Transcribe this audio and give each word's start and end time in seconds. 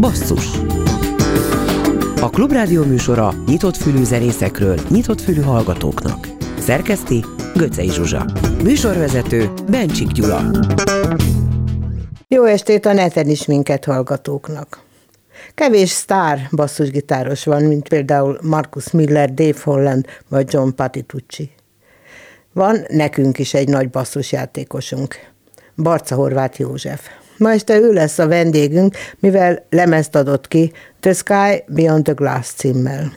Basszus 0.00 0.46
A 2.20 2.30
Klubrádió 2.30 2.84
műsora 2.84 3.32
nyitott 3.46 3.76
fülű 3.76 4.04
zenészekről, 4.04 4.80
nyitott 4.88 5.20
fülű 5.20 5.40
hallgatóknak. 5.40 6.28
Szerkeszti 6.58 7.24
Göcej 7.54 7.88
Zsuzsa. 7.88 8.24
Műsorvezető 8.62 9.50
Bencsik 9.70 10.06
Gyula. 10.06 10.50
Jó 12.28 12.44
estét 12.44 12.86
a 12.86 12.92
neten 12.92 13.28
is 13.28 13.46
minket 13.46 13.84
hallgatóknak. 13.84 14.80
Kevés 15.54 15.90
sztár 15.90 16.48
basszusgitáros 16.50 17.44
van, 17.44 17.62
mint 17.62 17.88
például 17.88 18.38
Marcus 18.42 18.90
Miller, 18.90 19.34
Dave 19.34 19.58
Holland 19.62 20.06
vagy 20.28 20.52
John 20.52 20.68
Patitucci. 20.74 21.50
Van 22.52 22.84
nekünk 22.88 23.38
is 23.38 23.54
egy 23.54 23.68
nagy 23.68 23.90
basszusjátékosunk, 23.90 25.14
Barca 25.76 26.14
Horváth 26.14 26.60
József. 26.60 27.08
Ma 27.36 27.52
este 27.52 27.80
ő 27.80 27.92
lesz 27.92 28.18
a 28.18 28.28
vendégünk, 28.28 28.96
mivel 29.20 29.64
lemezt 29.70 30.14
adott 30.14 30.48
ki 30.48 30.72
The 31.00 31.12
Sky 31.12 31.64
Beyond 31.66 32.04
the 32.04 32.12
Glass 32.12 32.52
címmel. 32.56 33.12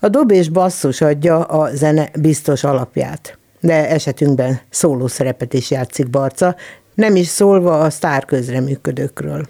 A 0.00 0.08
dob 0.08 0.30
és 0.30 0.48
basszus 0.48 1.00
adja 1.00 1.44
a 1.44 1.74
zene 1.74 2.10
biztos 2.20 2.64
alapját, 2.64 3.38
de 3.60 3.88
esetünkben 3.88 4.60
szóló 4.70 5.06
szerepet 5.06 5.54
is 5.54 5.70
játszik 5.70 6.10
Barca, 6.10 6.56
nem 6.94 7.16
is 7.16 7.26
szólva 7.26 7.80
a 7.80 7.90
sztár 7.90 8.24
közreműködőkről. 8.24 9.44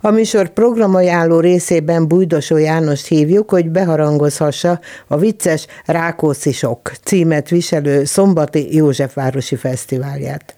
A 0.00 0.10
műsor 0.10 0.48
programajánló 0.48 1.40
részében 1.40 2.08
Bújdosó 2.08 2.56
Jánost 2.56 3.06
hívjuk, 3.06 3.50
hogy 3.50 3.70
beharangozhassa 3.70 4.80
a 5.06 5.16
vicces 5.16 5.66
Rákóczi 5.84 6.52
Sok 6.52 6.92
címet 7.04 7.48
viselő 7.48 8.04
Szombati 8.04 8.76
Józsefvárosi 8.76 9.56
Fesztiválját. 9.56 10.56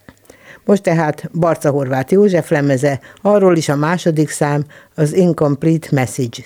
Most 0.65 0.83
tehát 0.83 1.31
Barca 1.33 1.71
Horváth 1.71 2.13
József 2.13 2.51
lemeze, 2.51 3.01
arról 3.23 3.57
is 3.57 3.69
a 3.69 3.77
második 3.77 4.29
szám, 4.29 4.65
az 4.95 5.13
Incomplete 5.13 5.89
Message. 5.91 6.43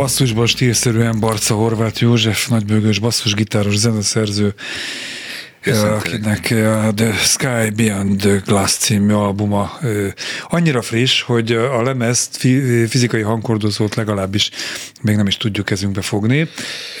Basszusban 0.00 0.46
stílszerűen 0.46 1.20
Barca 1.20 1.54
Horváth 1.54 2.02
József, 2.02 2.48
nagybőgős 2.48 2.98
basszusgitáros 2.98 3.76
zeneszerző, 3.76 4.54
akinek 5.98 6.50
a 6.86 6.92
The 6.94 7.12
Sky 7.12 7.70
Beyond 7.76 8.16
the 8.16 8.42
Glass 8.44 8.76
című 8.76 9.12
albuma 9.12 9.78
annyira 10.48 10.82
friss, 10.82 11.22
hogy 11.22 11.52
a 11.52 11.82
lemezt, 11.82 12.36
fizikai 12.88 13.20
hangkordozót 13.20 13.94
legalábbis 13.94 14.50
még 15.02 15.16
nem 15.16 15.26
is 15.26 15.36
tudjuk 15.36 15.66
kezünkbe 15.66 16.00
fogni, 16.00 16.48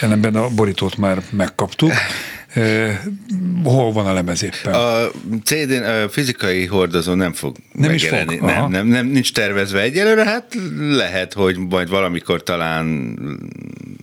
ellenben 0.00 0.36
a 0.36 0.48
borítót 0.48 0.96
már 0.96 1.22
megkaptuk. 1.30 1.92
Hol 3.62 3.92
van 3.92 4.06
a 4.06 4.12
lemez 4.12 4.42
éppen? 4.42 4.72
A 4.72 5.10
cd 5.44 5.70
a 5.70 6.08
fizikai 6.08 6.66
hordozó 6.66 7.14
nem 7.14 7.32
fog 7.32 7.56
nem 7.72 7.90
megjelenni. 7.90 8.32
Is 8.34 8.38
fog? 8.38 8.48
Nem, 8.48 8.70
nem, 8.70 8.86
nem, 8.86 9.06
nincs 9.06 9.32
tervezve 9.32 9.80
egyelőre, 9.80 10.24
hát 10.24 10.56
lehet, 10.78 11.32
hogy 11.32 11.56
majd 11.58 11.88
valamikor 11.88 12.42
talán 12.42 13.18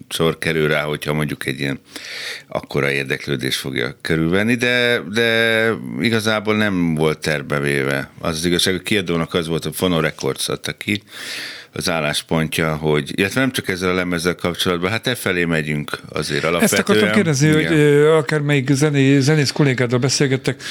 sor 0.09 0.37
kerül 0.37 0.67
rá, 0.67 0.81
hogyha 0.81 1.13
mondjuk 1.13 1.45
egy 1.45 1.59
ilyen 1.59 1.79
akkora 2.47 2.91
érdeklődés 2.91 3.55
fogja 3.55 3.97
körülvenni, 4.01 4.55
de, 4.55 5.01
de 5.13 5.69
igazából 6.01 6.55
nem 6.55 6.95
volt 6.95 7.19
terbevéve. 7.19 8.09
Az 8.19 8.37
az 8.37 8.45
igazság, 8.45 8.73
hogy 8.73 8.83
kiadónak 8.83 9.33
az 9.33 9.47
volt, 9.47 9.65
a 9.65 9.73
Fono 9.73 9.99
Records 9.99 10.49
adta 10.49 10.73
ki, 10.73 11.01
az 11.77 11.89
álláspontja, 11.89 12.75
hogy, 12.75 13.11
illetve 13.15 13.39
nem 13.39 13.51
csak 13.51 13.67
ezzel 13.67 13.89
a 13.89 13.93
lemezzel 13.93 14.35
kapcsolatban, 14.35 14.91
hát 14.91 15.07
e 15.07 15.15
felé 15.15 15.45
megyünk 15.45 15.99
azért 16.09 16.43
alapvetően. 16.43 16.81
Ezt 16.81 16.89
akartam 16.89 17.11
kérdezni, 17.11 17.47
igen. 17.47 17.67
hogy 17.67 18.05
akár 18.17 18.39
melyik 18.39 18.69
zené, 18.71 19.19
zenész 19.19 19.51
kollégáddal 19.51 19.99
beszélgettek, 19.99 20.61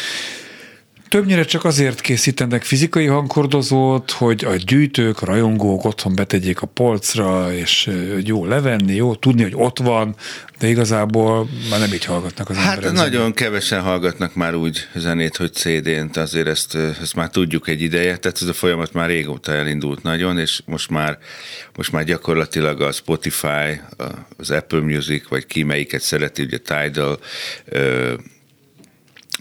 Többnyire 1.09 1.45
csak 1.45 1.65
azért 1.65 2.01
készítenek 2.01 2.63
fizikai 2.63 3.07
hangkordozót, 3.07 4.11
hogy 4.11 4.45
a 4.45 4.55
gyűjtők, 4.55 5.23
a 5.23 5.27
rajongók 5.27 5.85
otthon 5.85 6.15
betegyék 6.15 6.63
a 6.63 6.67
polcra, 6.67 7.53
és 7.53 7.91
jó 8.25 8.45
levenni, 8.45 8.95
jó 8.95 9.15
tudni, 9.15 9.43
hogy 9.43 9.55
ott 9.55 9.79
van, 9.79 10.15
de 10.59 10.69
igazából 10.69 11.49
már 11.71 11.81
nem 11.81 11.93
így 11.93 12.05
hallgatnak 12.05 12.51
az 12.51 12.57
hát 12.57 12.65
emberek. 12.65 12.97
Hát 12.97 13.05
nagyon 13.05 13.21
zenét. 13.21 13.35
kevesen 13.35 13.81
hallgatnak 13.81 14.35
már 14.35 14.55
úgy 14.55 14.89
zenét, 14.95 15.37
hogy 15.37 15.53
CD-n, 15.53 16.19
azért 16.19 16.47
ezt, 16.47 16.75
ezt 16.75 17.15
már 17.15 17.31
tudjuk 17.31 17.69
egy 17.69 17.81
ideje, 17.81 18.17
tehát 18.17 18.43
ez 18.43 18.49
a 18.49 18.53
folyamat 18.53 18.93
már 18.93 19.09
régóta 19.09 19.53
elindult 19.53 20.03
nagyon, 20.03 20.39
és 20.39 20.61
most 20.65 20.91
már, 20.91 21.19
most 21.77 21.93
már 21.93 22.05
gyakorlatilag 22.05 22.81
a 22.81 22.93
Spotify, 22.93 23.81
az 24.37 24.51
Apple 24.51 24.81
Music, 24.81 25.29
vagy 25.29 25.47
ki 25.47 25.63
melyiket 25.63 26.01
szereti, 26.01 26.43
ugye 26.43 26.59
Tidal, 26.59 27.19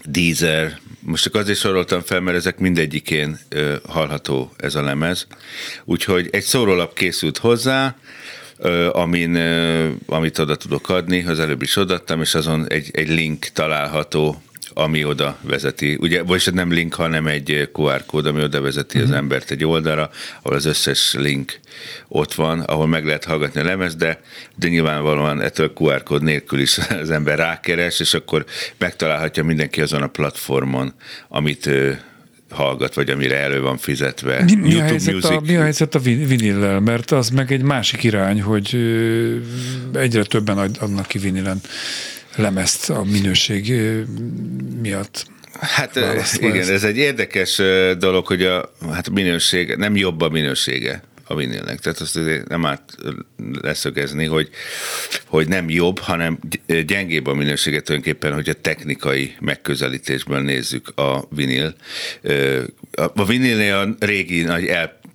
Deezer, 0.08 0.78
most 1.00 1.22
csak 1.22 1.34
azért 1.34 1.58
soroltam 1.58 2.00
fel, 2.00 2.20
mert 2.20 2.36
ezek 2.36 2.58
mindegyikén 2.58 3.38
ö, 3.48 3.74
hallható 3.88 4.52
ez 4.56 4.74
a 4.74 4.82
lemez. 4.82 5.26
Úgyhogy 5.84 6.28
egy 6.32 6.42
szórólap 6.42 6.94
készült 6.94 7.38
hozzá, 7.38 7.96
ö, 8.58 8.90
amin, 8.92 9.34
ö, 9.34 9.90
amit 10.06 10.38
oda 10.38 10.56
tudok 10.56 10.88
adni, 10.88 11.24
az 11.24 11.38
előbb 11.38 11.62
is 11.62 11.76
odaadtam, 11.76 12.20
és 12.20 12.34
azon 12.34 12.66
egy, 12.68 12.90
egy 12.92 13.08
link 13.08 13.44
található 13.44 14.42
ami 14.78 15.04
oda 15.04 15.38
vezeti. 15.40 15.96
Ugye, 16.00 16.22
vagyis 16.22 16.44
nem 16.44 16.72
link, 16.72 16.94
hanem 16.94 17.26
egy 17.26 17.68
QR 17.72 18.04
kód, 18.06 18.26
ami 18.26 18.42
oda 18.42 18.60
vezeti 18.60 18.98
uh-huh. 18.98 19.02
az 19.02 19.08
mhm. 19.08 19.18
embert 19.18 19.50
egy 19.50 19.64
oldalra, 19.64 20.10
ahol 20.42 20.56
az 20.56 20.64
összes 20.64 21.14
link 21.14 21.60
ott 22.08 22.34
van, 22.34 22.60
ahol 22.60 22.86
meg 22.86 23.04
lehet 23.04 23.24
hallgatni 23.24 23.60
a 23.60 23.64
lemez, 23.64 23.94
de, 23.94 24.20
de 24.56 24.68
nyilvánvalóan 24.68 25.40
ettől 25.40 25.72
QR 25.74 26.02
kód 26.02 26.22
nélkül 26.22 26.60
is 26.60 26.78
az 27.02 27.10
ember 27.10 27.38
rákeres, 27.38 28.00
és 28.00 28.14
akkor 28.14 28.44
megtalálhatja 28.78 29.44
mindenki 29.44 29.80
azon 29.80 30.02
a 30.02 30.06
platformon, 30.06 30.92
amit 31.28 31.70
hallgat, 32.50 32.94
vagy 32.94 33.10
amire 33.10 33.36
elő 33.36 33.60
van 33.60 33.76
fizetve. 33.76 34.42
Mi, 34.42 34.54
mi, 34.54 34.78
a, 34.78 34.82
helyzet 34.82 35.24
a, 35.24 35.40
mi 35.40 35.56
a 35.56 35.62
helyzet 35.62 35.94
a 35.94 35.98
vinillel? 35.98 36.80
Mert 36.80 37.10
az 37.10 37.28
meg 37.28 37.52
egy 37.52 37.62
másik 37.62 38.02
irány, 38.02 38.42
hogy 38.42 38.76
egyre 39.92 40.22
többen 40.22 40.58
adnak 40.58 41.06
ki 41.06 41.18
vinilen 41.18 41.60
lemezt 42.36 42.90
a 42.90 43.04
minőség 43.04 43.72
miatt. 44.80 45.26
Hát 45.60 45.96
igen, 46.36 46.68
ez 46.68 46.84
egy 46.84 46.96
érdekes 46.96 47.56
dolog, 47.98 48.26
hogy 48.26 48.42
a, 48.42 48.72
hát 48.92 49.10
minőség, 49.10 49.74
nem 49.76 49.96
jobb 49.96 50.20
a 50.20 50.28
minősége 50.28 51.02
a 51.28 51.34
vinilnek. 51.34 51.78
Tehát 51.78 52.00
azt 52.00 52.18
nem 52.48 52.66
árt 52.66 52.96
leszögezni, 53.62 54.24
hogy, 54.24 54.48
hogy 55.24 55.48
nem 55.48 55.70
jobb, 55.70 55.98
hanem 55.98 56.38
gyengébb 56.86 57.26
a 57.26 57.34
minősége 57.34 57.80
tulajdonképpen, 57.80 58.34
hogy 58.34 58.48
a 58.48 58.60
technikai 58.60 59.36
megközelítésből 59.40 60.40
nézzük 60.40 60.92
a 60.94 61.28
vinil. 61.30 61.74
A 63.14 63.24
vinilnél 63.24 63.74
a 63.74 64.06
régi 64.06 64.42
nagy 64.42 64.66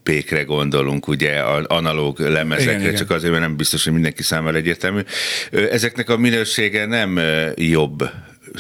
pékre 0.04 0.44
gondolunk, 0.44 1.08
ugye, 1.08 1.44
az 1.44 1.66
analóg 1.66 2.20
lemezekre, 2.20 2.80
igen, 2.80 2.96
csak 2.96 3.06
igen. 3.06 3.18
azért, 3.18 3.32
mert 3.32 3.46
nem 3.46 3.56
biztos, 3.56 3.84
hogy 3.84 3.94
mindenki 3.94 4.24
számára 4.24 4.58
egyértelmű. 4.58 5.02
Ezeknek 5.52 6.10
a 6.10 6.18
minősége 6.18 6.86
nem 6.86 7.20
jobb 7.56 8.10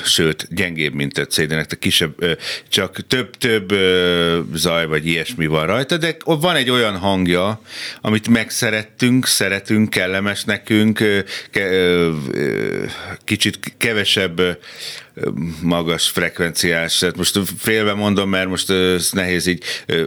sőt, 0.03 0.47
gyengébb, 0.49 0.93
mint 0.93 1.17
a 1.17 1.25
CD-nek, 1.25 1.77
kisebb, 1.79 2.37
csak 2.69 3.07
több-több 3.07 3.73
zaj 4.53 4.85
vagy 4.85 5.07
ilyesmi 5.07 5.45
van 5.45 5.65
rajta, 5.65 5.97
de 5.97 6.15
van 6.23 6.55
egy 6.55 6.69
olyan 6.69 6.97
hangja, 6.97 7.61
amit 8.01 8.27
megszerettünk, 8.27 9.25
szeretünk, 9.25 9.89
kellemes 9.89 10.43
nekünk, 10.43 11.03
kicsit 13.23 13.73
kevesebb 13.77 14.41
magas 15.61 16.09
frekvenciás, 16.09 16.97
tehát 16.97 17.17
most 17.17 17.39
félve 17.57 17.93
mondom, 17.93 18.29
mert 18.29 18.49
most 18.49 18.69
ez 18.69 19.11
nehéz 19.11 19.47
így 19.47 19.63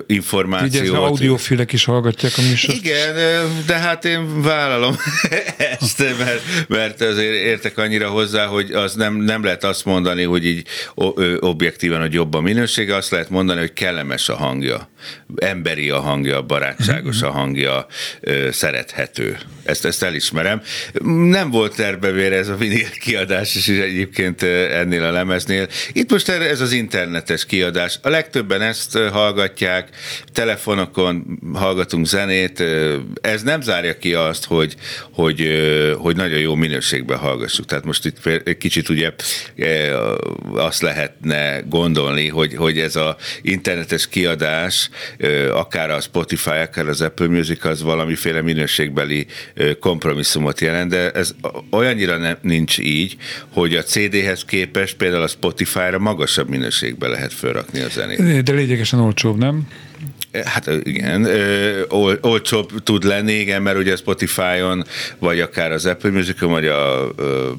információt. 0.06 0.84
Így 0.84 0.94
audiofilek 0.94 1.72
is 1.72 1.84
hallgatják 1.84 2.32
a 2.36 2.42
műsort. 2.42 2.78
Igen, 2.78 3.14
de 3.66 3.78
hát 3.78 4.04
én 4.04 4.42
vállalom 4.42 4.96
ezt, 5.80 5.98
mert, 6.18 6.42
mert 6.68 7.00
azért 7.00 7.34
értek 7.34 7.78
annyira 7.78 8.08
hozzá, 8.08 8.46
hogy 8.46 8.72
az 8.72 8.94
nem, 8.94 9.16
nem 9.16 9.44
lehet 9.44 9.64
azt 9.64 9.84
mondani, 9.84 10.22
hogy 10.22 10.46
így 10.46 10.66
objektíven, 11.40 12.00
hogy 12.00 12.12
jobb 12.12 12.34
a 12.34 12.40
minősége, 12.40 12.94
azt 12.94 13.10
lehet 13.10 13.30
mondani, 13.30 13.60
hogy 13.60 13.72
kellemes 13.72 14.28
a 14.28 14.36
hangja, 14.36 14.88
emberi 15.36 15.90
a 15.90 16.00
hangja, 16.00 16.42
barátságos 16.42 17.22
a 17.22 17.30
hangja, 17.30 17.86
szerethető. 18.50 19.38
Ezt, 19.64 19.84
ezt 19.84 20.02
elismerem. 20.02 20.62
Nem 21.28 21.50
volt 21.50 21.76
tervbe 21.76 22.32
ez 22.32 22.48
a 22.48 22.56
vinil 22.56 22.90
kiadás, 23.00 23.56
és 23.56 23.68
egyébként 23.68 24.42
ennél 24.42 25.04
a 25.04 25.10
lemeznél. 25.10 25.68
Itt 25.92 26.10
most 26.10 26.28
ez 26.28 26.60
az 26.60 26.72
internetes 26.72 27.46
kiadás. 27.46 27.98
A 28.02 28.08
legtöbben 28.08 28.62
ezt 28.62 28.98
hallgatják, 28.98 29.88
telefonokon 30.32 31.38
hallgatunk 31.54 32.06
zenét. 32.06 32.62
Ez 33.20 33.42
nem 33.42 33.60
zárja 33.60 33.98
ki 33.98 34.14
azt, 34.14 34.44
hogy, 34.44 34.74
hogy, 35.12 35.48
hogy 35.98 36.16
nagyon 36.16 36.38
jó 36.38 36.54
minőségben 36.54 37.18
hallgassuk. 37.18 37.66
Tehát 37.66 37.84
most 37.84 38.04
itt 38.04 38.26
egy 38.26 38.56
kicsit 38.56 38.88
ugye 38.88 39.12
azt 40.54 40.82
lehetne 40.82 41.60
gondolni, 41.68 42.28
hogy, 42.28 42.54
hogy 42.54 42.78
ez 42.78 42.96
a 42.96 43.16
internetes 43.42 44.08
kiadás, 44.08 44.90
akár 45.52 45.90
a 45.90 46.00
Spotify, 46.00 46.50
akár 46.50 46.88
az 46.88 47.00
Apple 47.00 47.28
Music, 47.28 47.64
az 47.64 47.82
valamiféle 47.82 48.42
minőségbeli 48.42 49.26
kompromisszumot 49.80 50.60
jelent, 50.60 50.90
de 50.90 51.10
ez 51.10 51.34
olyannyira 51.70 52.16
nem, 52.16 52.36
nincs 52.40 52.78
így, 52.78 53.16
hogy 53.52 53.74
a 53.74 53.82
CD-hez 53.82 54.44
képest 54.44 54.96
például 54.96 55.22
a 55.22 55.28
Spotify-ra 55.28 55.98
magasabb 55.98 56.48
minőségben 56.48 57.10
lehet 57.10 57.32
felrakni 57.32 57.80
a 57.80 57.88
zenét. 57.88 58.42
De 58.42 58.52
lényegesen 58.52 59.00
olcsóbb, 59.00 59.38
nem? 59.38 59.68
Hát 60.44 60.70
igen, 60.82 61.26
ol, 61.88 62.18
olcsóbb 62.20 62.82
tud 62.82 63.04
lenni, 63.04 63.32
igen, 63.32 63.62
mert 63.62 63.78
ugye 63.78 63.92
a 63.92 63.96
Spotify-on, 63.96 64.84
vagy 65.18 65.40
akár 65.40 65.72
az 65.72 65.86
Apple 65.86 66.10
Music-on, 66.10 66.50
vagy 66.50 66.66
a, 66.66 67.08
a 67.08 67.56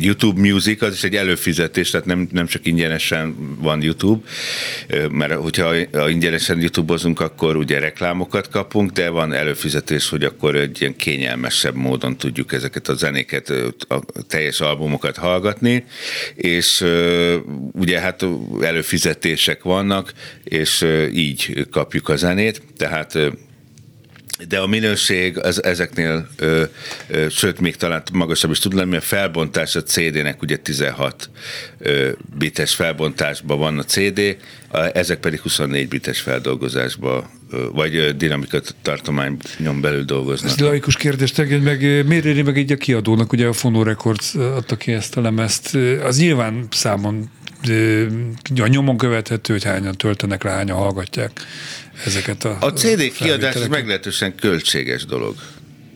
YouTube 0.00 0.40
Music 0.40 0.82
az 0.82 0.94
is 0.94 1.04
egy 1.04 1.16
előfizetés, 1.16 1.90
tehát 1.90 2.06
nem, 2.06 2.28
nem 2.32 2.46
csak 2.46 2.66
ingyenesen 2.66 3.56
van 3.60 3.82
YouTube, 3.82 4.26
mert 5.10 5.32
hogyha 5.32 5.74
ingyenesen 6.08 6.60
YouTube-ozunk, 6.60 7.20
akkor 7.20 7.56
ugye 7.56 7.78
reklámokat 7.78 8.48
kapunk, 8.48 8.90
de 8.90 9.08
van 9.08 9.32
előfizetés, 9.32 10.08
hogy 10.08 10.24
akkor 10.24 10.56
egy 10.56 10.80
ilyen 10.80 10.96
kényelmesebb 10.96 11.74
módon 11.74 12.16
tudjuk 12.16 12.52
ezeket 12.52 12.88
a 12.88 12.94
zenéket, 12.94 13.52
a 13.88 14.00
teljes 14.28 14.60
albumokat 14.60 15.16
hallgatni, 15.16 15.84
és 16.34 16.84
ugye 17.72 18.00
hát 18.00 18.26
előfizetések 18.60 19.62
vannak, 19.62 20.12
és 20.44 20.86
így 21.12 21.66
kapjuk 21.70 22.08
a 22.08 22.16
zenét, 22.16 22.62
tehát 22.76 23.18
de 24.48 24.58
a 24.58 24.66
minőség 24.66 25.38
az 25.38 25.64
ezeknél, 25.64 26.28
ö, 26.36 26.62
ö, 27.08 27.26
sőt, 27.28 27.60
még 27.60 27.76
talán 27.76 28.02
magasabb 28.12 28.50
is 28.50 28.58
tud 28.58 28.74
lenni, 28.74 28.96
a 28.96 29.00
felbontás 29.00 29.76
a 29.76 29.82
CD-nek 29.82 30.42
ugye 30.42 30.56
16 30.56 31.30
ö, 31.78 32.10
bites 32.38 32.74
felbontásban 32.74 33.58
van 33.58 33.78
a 33.78 33.84
CD, 33.84 34.36
ezek 34.92 35.18
pedig 35.18 35.40
24 35.40 35.88
bites 35.88 36.20
feldolgozásban 36.20 37.24
vagy 37.72 38.16
dinamikat 38.16 38.74
tartományon 38.82 39.80
belül 39.80 40.04
dolgoznak. 40.04 40.50
Ez 40.50 40.58
laikus 40.58 40.96
kérdés, 40.96 41.30
tegyen 41.30 41.60
meg, 41.60 42.06
miért 42.06 42.24
éri 42.24 42.42
meg 42.42 42.56
így 42.56 42.72
a 42.72 42.76
kiadónak, 42.76 43.32
ugye 43.32 43.46
a 43.46 43.52
Fono 43.52 43.82
Records 43.82 44.34
adta 44.34 44.76
ki 44.76 44.92
ezt 44.92 45.16
a 45.16 45.20
lemezt, 45.20 45.78
az 46.04 46.18
nyilván 46.18 46.66
számon 46.70 47.30
a 48.56 48.66
nyomon 48.66 48.96
követhető, 48.96 49.52
hogy 49.52 49.64
hányan 49.64 49.94
töltenek 49.94 50.42
rá, 50.42 50.54
hányan 50.54 50.76
hallgatják 50.76 51.30
ezeket 52.04 52.44
a 52.44 52.56
A 52.60 52.72
CD 52.72 53.12
kiadás 53.12 53.56
meglehetősen 53.68 54.34
költséges 54.34 55.04
dolog. 55.04 55.34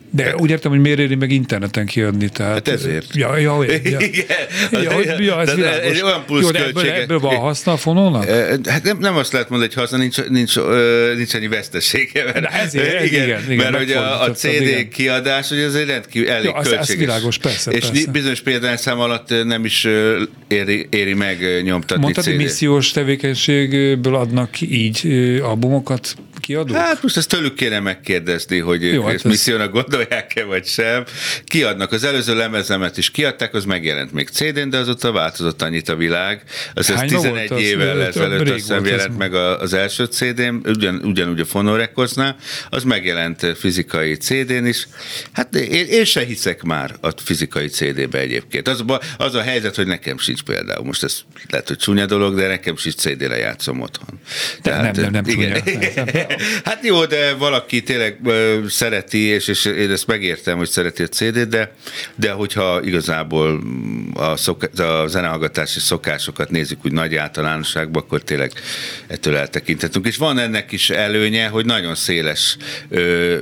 De 0.09 0.35
úgy 0.37 0.49
értem, 0.49 0.71
hogy 0.71 0.79
miért 0.79 0.99
éri 0.99 1.15
meg 1.15 1.31
interneten 1.31 1.85
kiadni. 1.85 2.29
Tehát, 2.29 2.53
Hát 2.53 2.67
ezért. 2.67 3.15
Ja, 3.15 3.37
ja, 3.37 3.63
ja. 3.63 3.73
Igen. 3.99 4.01
Ja, 4.71 4.91
hogy- 4.93 5.13
ja, 5.19 5.41
ez 5.41 5.49
egy 5.83 6.01
olyan 6.01 6.23
plusz 6.25 6.41
Jó, 6.43 6.51
de 6.51 6.65
ebből, 6.65 6.89
ebből 6.89 7.19
van 7.19 7.35
haszna 7.35 7.71
a 7.71 7.77
fonónak? 7.77 8.25
Hát 8.65 8.83
nem, 8.83 8.97
nem 8.97 9.15
azt 9.15 9.31
lehet 9.31 9.49
mondani, 9.49 9.71
hogy 9.73 9.81
haszna, 9.81 9.97
nincs, 9.97 10.17
nincs, 10.29 10.55
nincs 11.15 11.33
annyi 11.33 11.47
vesztesége. 11.47 12.23
Mert, 12.23 12.39
De 12.41 12.47
ezért, 12.49 12.93
ez 12.93 13.03
igen, 13.05 13.23
igen, 13.23 13.43
igen, 13.51 13.71
mert 13.71 13.77
hogy 13.77 13.91
a, 13.91 14.21
a 14.21 14.31
CD 14.31 14.61
igen. 14.61 14.89
kiadás, 14.89 15.49
hogy 15.49 15.57
ez 15.59 15.73
egy 15.73 15.87
rendkívül 15.87 16.29
elég 16.29 16.45
Ja, 16.45 16.53
az- 16.53 16.65
ez 16.65 16.71
költséges. 16.73 17.05
világos, 17.05 17.37
persze, 17.37 17.71
És 17.71 17.85
persze. 17.85 18.11
bizonyos 18.11 18.41
példányszám 18.41 18.99
alatt 18.99 19.29
nem 19.45 19.65
is 19.65 19.87
éri, 20.47 20.87
éri 20.89 21.13
meg 21.13 21.61
nyomtatni 21.63 22.03
Mondtad, 22.03 22.23
hogy 22.23 22.33
CD-t. 22.33 22.43
missziós 22.43 22.91
tevékenységből 22.91 24.15
adnak 24.15 24.61
így 24.61 25.07
albumokat 25.43 26.15
kiadók? 26.41 26.77
Hát 26.77 27.01
most 27.03 27.17
ezt 27.17 27.29
tőlük 27.29 27.53
kéne 27.55 27.79
megkérdezni, 27.79 28.59
hogy 28.59 28.81
Jó, 28.83 28.89
ők 28.89 29.03
hát 29.03 29.13
ezt 29.13 29.25
ez- 29.25 29.31
missziónak 29.31 29.71
gondolják-e, 29.95 30.43
vagy 30.43 30.65
sem. 30.65 31.03
Kiadnak, 31.45 31.91
az 31.91 32.03
előző 32.03 32.35
lemezemet 32.35 32.97
is 32.97 33.11
kiadták, 33.11 33.53
az 33.53 33.65
megjelent 33.65 34.11
még 34.11 34.27
CD-n, 34.27 34.69
de 34.69 34.77
azóta 34.77 35.11
változott 35.11 35.61
annyit 35.61 35.89
a 35.89 35.95
világ. 35.95 36.43
Az, 36.73 36.87
Hányba 36.87 37.17
11 37.17 37.47
volt 37.47 37.51
az? 37.51 37.67
évvel 37.67 38.03
ezelőtt 38.03 38.41
azt 38.41 38.53
hiszem 38.53 38.83
ez 38.83 38.89
jelent 38.89 39.17
meg 39.17 39.33
az 39.33 39.73
első 39.73 40.05
CD-n, 40.05 40.55
ugyan, 40.65 41.01
ugyanúgy 41.03 41.39
a 41.39 41.45
Fonorekoznál, 41.45 42.35
az 42.69 42.83
megjelent 42.83 43.57
fizikai 43.57 44.15
CD-n 44.15 44.65
is. 44.65 44.87
Hát 45.31 45.55
én, 45.55 45.85
én 45.85 46.05
se 46.05 46.25
hiszek 46.25 46.63
már 46.63 46.95
a 47.01 47.09
fizikai 47.23 47.67
CD-be 47.67 48.19
egyébként. 48.19 48.67
Az, 48.67 48.83
az 49.17 49.35
a 49.35 49.41
helyzet, 49.41 49.75
hogy 49.75 49.87
nekem 49.87 50.17
sincs 50.17 50.41
például. 50.43 50.85
Most 50.85 51.03
ez 51.03 51.19
lehet, 51.49 51.67
hogy 51.67 51.77
csúnya 51.77 52.05
dolog, 52.05 52.35
de 52.35 52.47
nekem 52.47 52.77
sincs 52.77 52.95
CD-re 52.95 53.37
játszom 53.37 53.81
otthon. 53.81 54.19
nem, 54.63 54.91
nem, 54.93 55.11
nem 55.11 55.23
igen. 55.27 55.63
csúnya. 55.63 55.79
Nem, 55.95 56.05
nem. 56.13 56.37
Hát 56.63 56.85
jó, 56.85 57.05
de 57.05 57.33
valaki 57.33 57.83
tényleg 57.83 58.19
szereti, 58.67 59.19
és, 59.19 59.47
és 59.47 59.65
én 59.85 59.91
ezt 59.91 60.07
megértem, 60.07 60.57
hogy 60.57 60.69
szereti 60.69 61.03
a 61.03 61.07
CD-t, 61.07 61.47
de, 61.47 61.75
de 62.15 62.31
hogyha 62.31 62.81
igazából 62.83 63.61
a, 64.13 64.35
szok, 64.35 64.69
a 64.77 65.07
zenehallgatási 65.07 65.79
szokásokat 65.79 66.49
nézzük 66.49 66.85
úgy 66.85 66.91
nagy 66.91 67.15
általánosságban, 67.15 68.01
akkor 68.01 68.21
tényleg 68.21 68.51
ettől 69.07 69.35
eltekinthetünk. 69.35 70.05
És 70.05 70.17
van 70.17 70.39
ennek 70.39 70.71
is 70.71 70.89
előnye, 70.89 71.47
hogy 71.47 71.65
nagyon 71.65 71.95
széles 71.95 72.57
ö, 72.89 73.39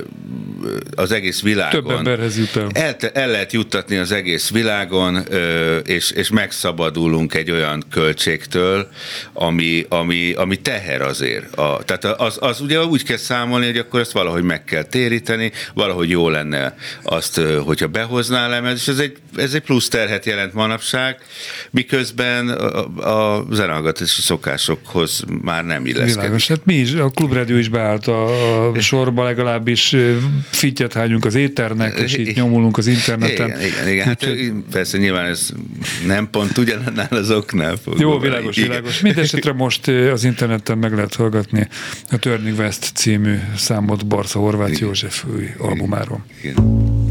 az 0.94 1.12
egész 1.12 1.42
világon. 1.42 1.84
Több 1.84 1.96
emberhez 1.96 2.38
jut 2.38 2.56
el. 2.56 2.68
El, 2.72 2.96
el 3.12 3.30
lehet 3.30 3.52
juttatni 3.52 3.96
az 3.96 4.12
egész 4.12 4.50
világon, 4.50 5.26
és, 5.84 6.10
és 6.10 6.30
megszabadulunk 6.30 7.34
egy 7.34 7.50
olyan 7.50 7.84
költségtől, 7.90 8.88
ami, 9.32 9.86
ami, 9.88 10.32
ami 10.32 10.56
teher 10.56 11.02
azért. 11.02 11.54
A, 11.54 11.82
tehát 11.84 12.04
az, 12.20 12.36
az 12.40 12.60
ugye 12.60 12.84
úgy 12.84 13.02
kell 13.02 13.16
számolni, 13.16 13.66
hogy 13.66 13.78
akkor 13.78 14.00
ezt 14.00 14.12
valahogy 14.12 14.42
meg 14.42 14.64
kell 14.64 14.82
téríteni, 14.82 15.52
valahogy 15.74 16.10
jó 16.10 16.28
lenne 16.28 16.76
azt, 17.02 17.40
hogyha 17.64 17.86
behozná 17.86 18.48
lemez, 18.48 18.78
és 18.80 18.88
ez 18.88 18.98
egy, 18.98 19.16
ez 19.36 19.54
egy 19.54 19.62
plusz 19.62 19.88
terhet 19.88 20.24
jelent 20.24 20.52
manapság, 20.52 21.16
miközben 21.70 22.48
a, 22.48 23.36
a 23.36 23.46
zenehallgatási 23.50 24.20
szokásokhoz 24.20 25.24
már 25.42 25.64
nem 25.64 25.86
illeszkedik. 25.86 26.14
Világos. 26.14 26.48
Hát 26.48 26.64
mi 26.64 26.74
is, 26.74 26.92
a 26.92 27.08
klubrádió 27.08 27.56
is 27.56 27.68
beállt 27.68 28.06
a, 28.06 28.68
a 28.70 28.80
sorba, 28.80 29.24
legalábbis 29.24 29.96
fittyet 30.54 30.92
hányunk 30.92 31.24
az 31.24 31.34
éternek, 31.34 31.98
és 31.98 32.16
így 32.16 32.36
nyomulunk 32.36 32.78
az 32.78 32.86
interneten. 32.86 33.46
Igen, 33.48 33.60
igen, 33.60 33.88
igen. 33.88 34.04
Hát 34.06 34.22
Úgyhogy- 34.26 34.52
persze 34.70 34.98
nyilván 34.98 35.24
ez 35.26 35.48
nem 36.06 36.30
pont 36.30 36.58
ugyanannál 36.58 37.08
az 37.10 37.30
oknál 37.30 37.76
fog. 37.76 38.00
Jó, 38.00 38.18
világos, 38.18 38.56
Igen. 38.56 38.68
világos. 38.68 39.00
Mindenesetre 39.00 39.52
most 39.52 39.88
az 39.88 40.24
interneten 40.24 40.78
meg 40.78 40.94
lehet 40.94 41.14
hallgatni 41.14 41.68
a 42.10 42.16
Turning 42.18 42.58
West 42.58 42.90
című 42.94 43.34
számot 43.56 44.06
Barca 44.06 44.38
Horváth 44.38 44.80
József 44.80 45.24
új 45.34 45.48
albumáról. 45.58 46.24
Igen. 46.42 47.03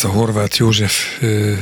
Barca 0.00 0.18
Horváth 0.18 0.56
József 0.56 1.18
ö, 1.22 1.52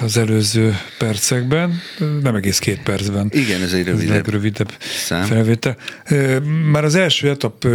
az 0.00 0.16
előző 0.16 0.76
percekben, 0.98 1.80
nem 2.22 2.34
egész 2.34 2.58
két 2.58 2.82
percben. 2.82 3.28
Igen, 3.32 3.62
ez 3.62 3.72
egy 3.72 3.80
Ez 3.80 3.86
rövidebb 3.86 4.14
legrövidebb 4.14 4.72
szám. 5.04 5.24
felvétel. 5.24 5.76
Már 6.70 6.84
az 6.84 6.94
első 6.94 7.28
etap 7.28 7.66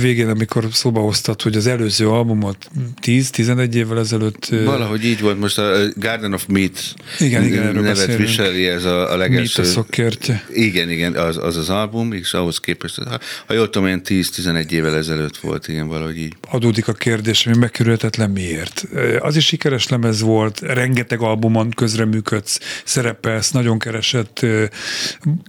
végén, 0.00 0.28
amikor 0.28 0.68
szóba 0.72 1.00
hoztad, 1.00 1.42
hogy 1.42 1.56
az 1.56 1.66
előző 1.66 2.08
albumot 2.08 2.68
10-11 3.02 3.72
évvel 3.74 3.98
ezelőtt 3.98 4.46
Valahogy 4.46 5.04
így 5.04 5.20
volt 5.20 5.38
most 5.40 5.58
a 5.58 5.72
Garden 5.94 6.32
of 6.32 6.44
Meat 6.48 6.94
Igen, 7.18 7.44
igen, 7.44 7.64
nevet 7.74 7.82
beszélünk. 7.82 8.18
viseli 8.20 8.66
ez 8.66 8.84
a, 8.84 9.12
a 9.12 9.16
legelső. 9.16 9.60
Mítoszok 9.62 9.90
kertje. 9.90 10.44
Igen, 10.52 10.90
igen, 10.90 11.14
az, 11.14 11.36
az 11.36 11.56
az 11.56 11.70
album, 11.70 12.12
és 12.12 12.32
ahhoz 12.32 12.58
képest, 12.60 13.02
ha, 13.02 13.18
ha 13.46 13.54
jól 13.54 13.70
tudom, 13.70 13.88
én 13.88 14.00
10-11 14.04 14.70
évvel 14.70 14.96
ezelőtt 14.96 15.36
volt, 15.36 15.68
igen, 15.68 15.86
valahogy 15.88 16.18
így. 16.18 16.32
adódik 16.50 16.88
a 16.88 16.92
kérdés, 16.92 17.44
hogy 17.44 17.56
megkerülhetetlen 17.56 18.30
miért. 18.30 18.84
Az 19.18 19.36
is 19.36 19.46
sikeres 19.46 19.88
lemez 19.88 20.20
volt, 20.20 20.60
rengeteg 20.60 21.04
albumon 21.12 21.70
közreműködsz, 21.70 22.58
szerepelsz, 22.84 23.50
nagyon 23.50 23.78
keresett 23.78 24.46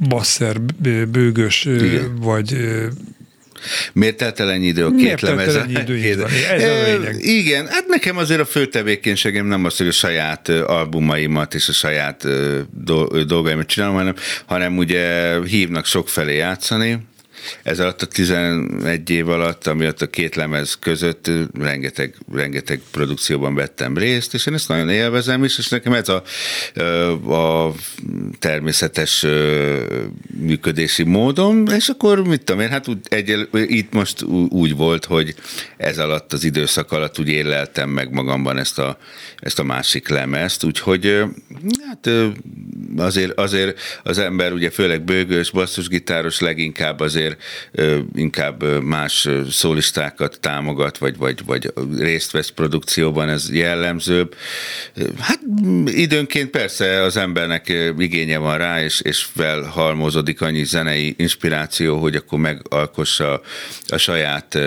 basszer, 0.10 0.62
bőgös, 1.12 1.66
Igen. 1.66 2.16
vagy 2.16 2.58
Miért 3.94 4.18
telt 4.18 4.40
el 4.40 4.52
ennyi 4.52 4.66
idő 4.66 4.86
a 4.86 4.92
két? 4.92 5.12
Így 5.12 5.22
van. 5.22 5.40
Ez 5.40 5.56
a 5.56 5.66
Ö, 6.58 6.98
lényeg. 6.98 7.16
Igen, 7.20 7.68
hát 7.68 7.88
nekem 7.88 8.18
azért 8.18 8.40
a 8.40 8.46
fő 8.46 8.66
tevékenységem 8.66 9.46
nem 9.46 9.66
az, 9.66 9.78
hogy 9.78 9.88
a 9.88 9.92
saját 9.92 10.50
albumaimat 10.50 11.54
és 11.54 11.70
a 11.70 11.74
saját 11.74 12.28
dolgaimat 13.26 13.68
csinálom, 13.68 13.96
hanem, 13.96 14.16
hanem 14.46 14.78
ugye 14.78 15.36
hívnak 15.46 15.86
sokfelé 15.86 16.36
játszani, 16.36 16.98
ez 17.64 17.80
alatt 17.80 18.02
a 18.02 18.06
11 18.06 19.10
év 19.10 19.30
alatt, 19.30 19.68
ami 19.68 19.88
ott 19.88 20.02
a 20.02 20.08
két 20.08 20.36
lemez 20.36 20.78
között 20.80 21.32
rengeteg, 21.60 22.16
rengeteg 22.34 22.82
produkcióban 22.92 23.56
vettem 23.56 23.98
részt, 23.98 24.34
és 24.34 24.46
én 24.46 24.54
ezt 24.54 24.68
nagyon 24.68 24.90
élvezem 24.90 25.44
is, 25.44 25.58
és 25.58 25.68
nekem 25.68 25.94
ez 25.94 26.10
a, 26.10 26.24
a 27.34 27.74
természetes 28.40 29.26
működési 30.40 31.04
módom, 31.04 31.66
és 31.66 31.88
akkor 31.88 32.28
mit 32.28 32.44
tudom 32.44 32.62
én, 32.62 32.70
hát 32.70 32.88
úgy, 32.88 32.98
egy, 33.04 33.48
itt 33.54 33.94
most 33.94 34.24
úgy 34.50 34.76
volt, 34.76 35.06
hogy 35.06 35.36
ez 35.78 35.98
alatt 35.98 36.34
az 36.34 36.44
időszak 36.44 36.92
alatt 36.92 37.20
úgy 37.20 37.30
éleltem 37.30 37.90
meg 37.90 38.12
magamban 38.12 38.58
ezt 38.58 38.80
a, 38.80 38.98
ezt 39.40 39.60
a 39.60 39.64
másik 39.64 40.08
lemezt, 40.08 40.64
úgyhogy 40.64 41.24
hát 41.88 42.10
azért, 42.98 43.40
azért 43.40 43.80
az 44.04 44.18
ember 44.18 44.54
ugye 44.54 44.70
főleg 44.70 45.02
bőgős, 45.02 45.52
basszusgitáros 45.52 46.40
leginkább 46.40 47.00
azért 47.00 47.27
inkább 48.16 48.84
más 48.84 49.28
szólistákat 49.50 50.40
támogat, 50.40 50.98
vagy, 50.98 51.18
vagy, 51.18 51.46
vagy 51.46 51.74
részt 51.98 52.32
vesz 52.32 52.50
produkcióban, 52.50 53.30
ez 53.30 53.54
jellemzőbb. 53.54 54.36
Hát 55.20 55.40
időnként 55.86 56.50
persze 56.50 57.02
az 57.02 57.18
embernek 57.18 57.74
igénye 57.98 58.38
van 58.38 58.58
rá, 58.58 58.84
és, 58.84 59.02
és 59.02 59.24
felhalmozódik 59.36 60.42
annyi 60.42 60.64
zenei 60.64 61.16
inspiráció, 61.18 61.98
hogy 61.98 62.16
akkor 62.16 62.40
megalkossa 62.40 63.42
a 63.88 63.98
saját 63.98 64.60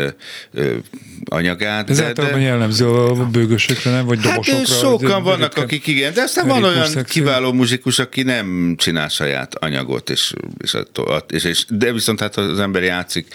anyagát. 1.24 1.90
Ez 1.90 1.96
de, 1.98 2.04
általában 2.04 2.38
de, 2.38 2.44
jellemző 2.44 2.86
a 2.88 3.26
bőgösökre, 3.26 3.90
nem? 3.90 4.06
Vagy 4.06 4.18
hát 4.22 4.32
dobosokra? 4.32 4.58
Hát 4.58 4.78
sokan 4.78 5.22
vannak, 5.22 5.56
akik 5.56 5.86
igen, 5.86 6.14
de 6.14 6.22
aztán 6.22 6.46
van 6.46 6.64
olyan 6.64 6.86
szexi. 6.86 7.20
kiváló 7.20 7.52
muzsikus, 7.52 7.98
aki 7.98 8.22
nem 8.22 8.74
csinál 8.78 9.08
saját 9.08 9.54
anyagot, 9.54 10.10
és, 10.10 10.32
és, 10.58 10.76
és, 11.28 11.44
és, 11.44 11.64
de 11.68 11.92
viszont 11.92 12.20
hát 12.20 12.36
az 12.36 12.60
ember 12.60 12.82
játszik 12.82 13.34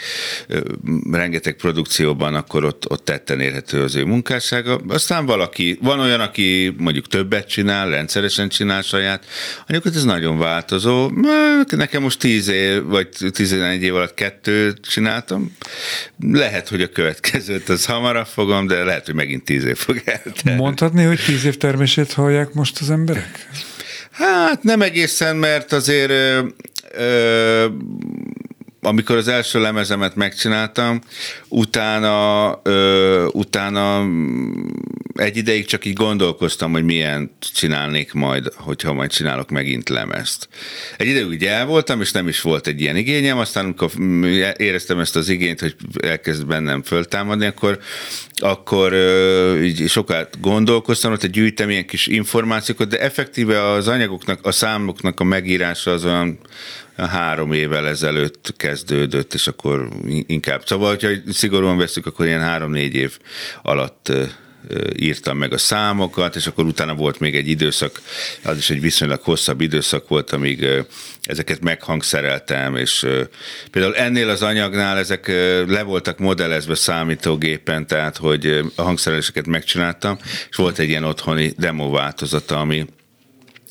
rengeteg 1.12 1.54
produkcióban, 1.54 2.36
akkor 2.36 2.66
ott, 2.66 2.90
ott 2.90 3.06
tetten 3.06 3.40
érhető 3.40 3.82
az 3.82 3.96
ő 3.96 4.04
munkássága. 4.04 4.82
Aztán 4.88 5.26
valaki, 5.26 5.78
van 5.82 6.00
olyan, 6.00 6.20
aki 6.20 6.76
mondjuk 6.78 7.08
többet 7.08 7.48
csinál, 7.48 7.90
rendszeresen 7.90 8.50
csinál 8.50 8.82
saját 8.82 9.26
anyagot, 9.68 9.96
ez 9.96 10.04
nagyon 10.04 10.38
változó. 10.38 11.12
Nekem 11.70 12.02
most 12.02 12.20
tíz 12.20 12.48
év, 12.48 12.84
vagy 12.84 13.10
tizenegy 13.32 13.84
év 13.84 13.96
alatt 13.96 14.14
kettőt 14.14 14.80
csináltam. 14.88 15.56
Lehet, 16.20 16.70
hogy 16.70 16.82
a 16.82 16.88
következőt 16.88 17.70
az 17.76 17.86
hamarabb 17.86 18.26
fogom, 18.26 18.68
de 18.68 18.84
lehet, 18.84 19.06
hogy 19.06 19.16
megint 19.16 19.44
tíz 19.44 19.66
év 19.66 19.78
fog 19.78 20.02
eltenni. 20.06 20.58
Mondhatni, 20.58 21.04
hogy 21.04 21.20
tíz 21.26 21.46
év 21.46 21.58
termését 21.58 22.14
hallják 22.14 22.54
most 22.54 22.80
az 22.80 22.90
emberek? 22.90 23.50
Hát 24.12 24.64
nem 24.64 24.82
egészen, 24.82 25.36
mert 25.36 25.72
azért 25.72 26.10
ö, 26.10 26.40
ö, 26.92 27.66
amikor 28.82 29.16
az 29.16 29.28
első 29.28 29.60
lemezemet 29.60 30.16
megcsináltam, 30.16 31.02
utána, 31.48 32.60
ö, 32.64 33.26
utána 33.32 34.06
egy 35.16 35.38
ideig 35.38 35.66
csak 35.66 35.86
így 35.86 35.94
gondolkoztam, 35.94 36.72
hogy 36.72 36.84
milyen 36.84 37.32
csinálnék 37.54 38.14
majd, 38.14 38.54
hogyha 38.56 38.94
majd 38.94 39.12
csinálok 39.12 39.50
megint 39.50 39.90
lemezt. 39.90 40.48
Egy 40.98 41.08
ideig 41.08 41.28
úgy 41.28 41.46
el 41.46 41.66
voltam, 41.66 42.02
és 42.02 42.12
nem 42.12 42.28
is 42.28 42.42
volt 42.42 42.68
egy 42.68 42.82
ilyen 42.82 42.96
igényem, 42.96 43.38
aztán 43.38 43.64
amikor 43.64 43.92
éreztem 44.58 45.00
ezt 45.00 45.16
az 45.16 45.30
igényt, 45.30 45.60
hogy 45.60 45.76
elkezd 46.04 46.46
bennem 46.46 46.84
föltámadni, 46.84 47.46
akkor, 47.46 47.80
akkor 48.34 48.94
így 49.64 49.90
sokat 49.90 50.42
gondolkoztam, 50.42 51.16
hogy 51.20 51.30
gyűjtem 51.30 51.70
ilyen 51.70 51.86
kis 51.86 52.08
információkat, 52.08 52.88
de 52.88 53.00
effektíve 53.00 53.70
az 53.70 53.88
anyagoknak, 53.88 54.46
a 54.46 54.52
számoknak 54.52 55.20
a 55.20 55.24
megírása 55.24 55.92
az 55.92 56.06
olyan 56.06 56.40
három 56.98 57.52
évvel 57.52 57.88
ezelőtt 57.88 58.54
kezdődött, 58.58 59.34
és 59.34 59.48
akkor 59.48 59.90
inkább. 60.28 60.62
Szóval, 60.66 60.90
hogyha 60.90 61.10
szigorúan 61.32 61.78
veszük, 61.78 62.06
akkor 62.06 62.26
ilyen 62.26 62.42
három-négy 62.42 62.96
év 62.96 63.18
alatt 63.62 64.12
írtam 65.00 65.38
meg 65.38 65.54
a 65.54 65.58
számokat, 65.58 66.36
és 66.36 66.48
akkor 66.48 66.66
utána 66.66 66.96
volt 66.96 67.20
még 67.20 67.36
egy 67.36 67.48
időszak, 67.48 68.02
az 68.44 68.58
is 68.58 68.70
egy 68.70 68.82
viszonylag 68.82 69.22
hosszabb 69.22 69.62
időszak 69.62 70.08
volt, 70.08 70.32
amíg 70.32 70.68
ezeket 71.24 71.62
meghangszereltem, 71.62 72.76
és 72.76 73.06
például 73.72 73.96
ennél 73.96 74.30
az 74.30 74.42
anyagnál 74.42 74.98
ezek 74.98 75.28
le 75.68 75.84
voltak 75.84 76.20
modellezve 76.20 76.76
számítógépen, 76.76 77.88
tehát 77.88 78.18
hogy 78.18 78.62
a 78.76 78.82
hangszereléseket 78.82 79.46
megcsináltam, 79.46 80.18
és 80.50 80.56
volt 80.56 80.80
egy 80.80 80.90
ilyen 80.90 81.04
otthoni 81.04 81.54
demo 81.58 81.90
változata, 81.90 82.60
ami 82.60 82.86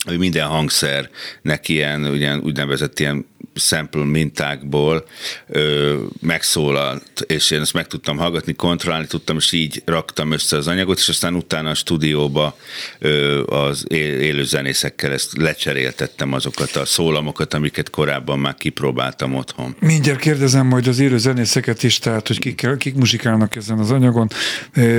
hogy 0.04 0.18
minden 0.18 0.46
hangszernek 0.46 1.68
ilyen, 1.68 2.04
ugyan, 2.04 2.40
úgynevezett 2.40 2.98
ilyen 2.98 3.26
sample 3.54 4.04
mintákból 4.04 5.04
ö, 5.46 5.96
megszólalt, 6.20 7.24
és 7.26 7.50
én 7.50 7.60
ezt 7.60 7.72
meg 7.72 7.86
tudtam 7.86 8.16
hallgatni, 8.16 8.54
kontrollálni 8.54 9.06
tudtam, 9.06 9.36
és 9.36 9.52
így 9.52 9.82
raktam 9.84 10.32
össze 10.32 10.56
az 10.56 10.66
anyagot, 10.66 10.98
és 10.98 11.08
aztán 11.08 11.34
utána 11.34 11.70
a 11.70 11.74
stúdióba 11.74 12.56
ö, 12.98 13.42
az 13.42 13.84
élő 13.92 14.44
zenészekkel 14.44 15.12
ezt 15.12 15.36
lecseréltettem 15.36 16.32
azokat 16.32 16.76
a 16.76 16.84
szólamokat, 16.84 17.54
amiket 17.54 17.90
korábban 17.90 18.38
már 18.38 18.54
kipróbáltam 18.54 19.34
otthon. 19.34 19.76
Mindjárt 19.80 20.20
kérdezem 20.20 20.66
majd 20.66 20.86
az 20.86 20.98
élő 20.98 21.18
zenészeket 21.18 21.82
is, 21.82 21.98
tehát 21.98 22.28
hogy 22.28 22.38
kik, 22.38 22.66
kik 22.78 22.94
muzsikálnak 22.94 23.56
ezen 23.56 23.78
az 23.78 23.90
anyagon, 23.90 24.28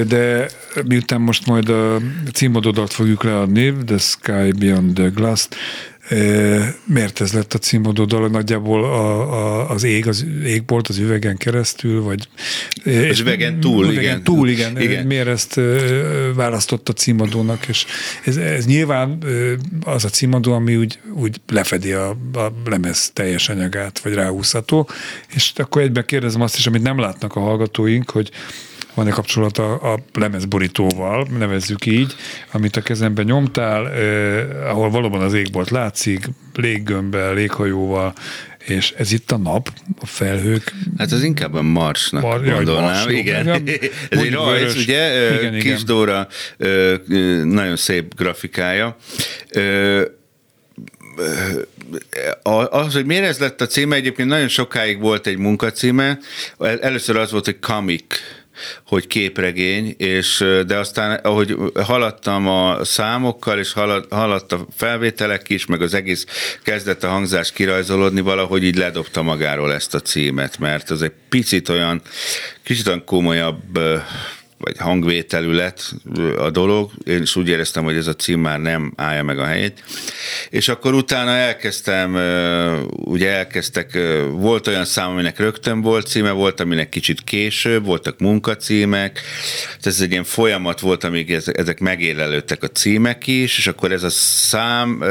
de 0.07 0.49
miután 0.85 1.21
most 1.21 1.45
majd 1.45 1.69
a 1.69 2.01
címadodat 2.33 2.93
fogjuk 2.93 3.23
leadni, 3.23 3.73
The 3.85 3.97
Sky 3.97 4.51
Beyond 4.59 4.93
the 4.93 5.07
Glass-t, 5.07 5.55
Miért 6.83 7.21
ez 7.21 7.33
lett 7.33 7.53
a 7.53 7.57
címadó 7.57 8.05
dal? 8.05 8.27
Nagyjából 8.27 8.83
a, 8.83 9.33
a, 9.33 9.69
az 9.69 9.83
ég, 9.83 10.07
az 10.07 10.25
égbolt 10.43 10.87
az 10.87 10.97
üvegen 10.97 11.37
keresztül, 11.37 12.01
vagy... 12.01 12.27
Az 13.09 13.19
üvegen 13.19 13.59
túl, 13.59 13.83
üvegen 13.83 14.03
igen. 14.03 14.23
Túl, 14.23 14.49
igen. 14.49 14.81
igen. 14.81 15.05
Miért 15.05 15.27
ezt 15.27 15.59
választott 16.35 16.89
a 16.89 16.93
címadónak? 16.93 17.67
És 17.67 17.85
ez, 18.25 18.37
ez 18.37 18.65
nyilván 18.65 19.17
az 19.83 20.05
a 20.05 20.09
címadó, 20.09 20.53
ami 20.53 20.75
úgy, 20.75 20.99
úgy 21.13 21.41
lefedi 21.47 21.91
a, 21.91 22.09
a 22.33 22.53
lemez 22.65 23.11
teljes 23.13 23.49
anyagát, 23.49 23.99
vagy 23.99 24.13
ráhúzható. 24.13 24.89
És 25.35 25.51
akkor 25.55 25.81
egyben 25.81 26.05
kérdezem 26.05 26.41
azt 26.41 26.57
is, 26.57 26.67
amit 26.67 26.81
nem 26.81 26.99
látnak 26.99 27.35
a 27.35 27.39
hallgatóink, 27.39 28.09
hogy 28.09 28.31
van-e 28.95 29.11
kapcsolata 29.11 29.75
a 29.75 29.99
lemezborítóval, 30.13 31.27
nevezzük 31.37 31.85
így, 31.85 32.15
amit 32.51 32.75
a 32.75 32.81
kezemben 32.81 33.25
nyomtál, 33.25 33.89
eh, 33.89 34.69
ahol 34.69 34.89
valóban 34.89 35.21
az 35.21 35.33
égbolt 35.33 35.69
látszik, 35.69 36.29
léggömbbel, 36.53 37.33
léghajóval, 37.33 38.13
és 38.65 38.93
ez 38.97 39.11
itt 39.11 39.31
a 39.31 39.37
nap, 39.37 39.69
a 39.99 40.05
felhők. 40.05 40.73
Hát 40.97 41.11
az 41.11 41.23
inkább 41.23 41.53
a 41.53 41.61
Marsnak 41.61 42.21
Mar- 42.21 42.49
gondolnám. 42.49 42.83
Mars, 42.83 43.05
igen. 43.05 43.47
ez 44.09 44.19
egy 44.19 44.31
rajz, 44.31 44.75
ugye? 44.75 45.33
Igen, 45.39 45.53
Kis 45.53 45.63
igen. 45.63 45.81
Dóra 45.85 46.27
nagyon 47.43 47.75
szép 47.75 48.15
grafikája 48.15 48.97
az, 52.69 52.93
hogy 52.93 53.05
miért 53.05 53.25
ez 53.25 53.39
lett 53.39 53.61
a 53.61 53.67
címe, 53.67 53.95
egyébként 53.95 54.29
nagyon 54.29 54.47
sokáig 54.47 54.99
volt 54.99 55.27
egy 55.27 55.37
munkacíme. 55.37 56.19
Először 56.81 57.17
az 57.17 57.31
volt, 57.31 57.45
hogy 57.45 57.59
comic 57.59 58.03
hogy 58.85 59.07
képregény, 59.07 59.95
és, 59.97 60.45
de 60.67 60.77
aztán 60.77 61.19
ahogy 61.23 61.55
haladtam 61.83 62.47
a 62.47 62.83
számokkal, 62.83 63.59
és 63.59 63.73
halad, 63.73 64.05
haladt 64.09 64.51
a 64.51 64.65
felvételek 64.75 65.49
is, 65.49 65.65
meg 65.65 65.81
az 65.81 65.93
egész 65.93 66.25
kezdett 66.63 67.03
a 67.03 67.09
hangzás 67.09 67.51
kirajzolódni, 67.51 68.21
valahogy 68.21 68.63
így 68.63 68.77
ledobta 68.77 69.21
magáról 69.21 69.73
ezt 69.73 69.95
a 69.95 69.99
címet, 69.99 70.59
mert 70.59 70.89
az 70.89 71.01
egy 71.01 71.13
picit 71.29 71.69
olyan, 71.69 72.01
kicsit 72.63 72.87
olyan 72.87 73.03
komolyabb 73.03 73.79
vagy 74.57 74.77
hangvételű 74.77 75.51
lett 75.51 75.91
a 76.37 76.49
dolog, 76.49 76.91
én 77.05 77.21
is 77.21 77.35
úgy 77.35 77.49
éreztem, 77.49 77.83
hogy 77.83 77.95
ez 77.95 78.07
a 78.07 78.15
cím 78.15 78.39
már 78.39 78.59
nem 78.59 78.93
állja 78.95 79.23
meg 79.23 79.39
a 79.39 79.45
helyét. 79.45 79.83
És 80.49 80.67
akkor 80.67 80.93
utána 80.93 81.31
elkezdtem, 81.31 82.13
ugye 82.89 83.31
elkezdtek, 83.31 83.99
volt 84.31 84.67
olyan 84.67 84.85
szám, 84.85 85.09
aminek 85.09 85.39
rögtön 85.39 85.81
volt 85.81 86.07
címe, 86.07 86.31
volt, 86.31 86.59
aminek 86.59 86.89
kicsit 86.89 87.23
később, 87.23 87.85
voltak 87.85 88.19
munkacímek, 88.19 89.21
ez 89.81 90.01
egy 90.01 90.11
ilyen 90.11 90.23
folyamat 90.23 90.79
volt, 90.79 91.03
amíg 91.03 91.31
ezek 91.31 91.79
megélelődtek 91.79 92.63
a 92.63 92.67
címek 92.67 93.27
is, 93.27 93.57
és 93.57 93.67
akkor 93.67 93.91
ez 93.91 94.03
a 94.03 94.09
szám, 94.09 95.03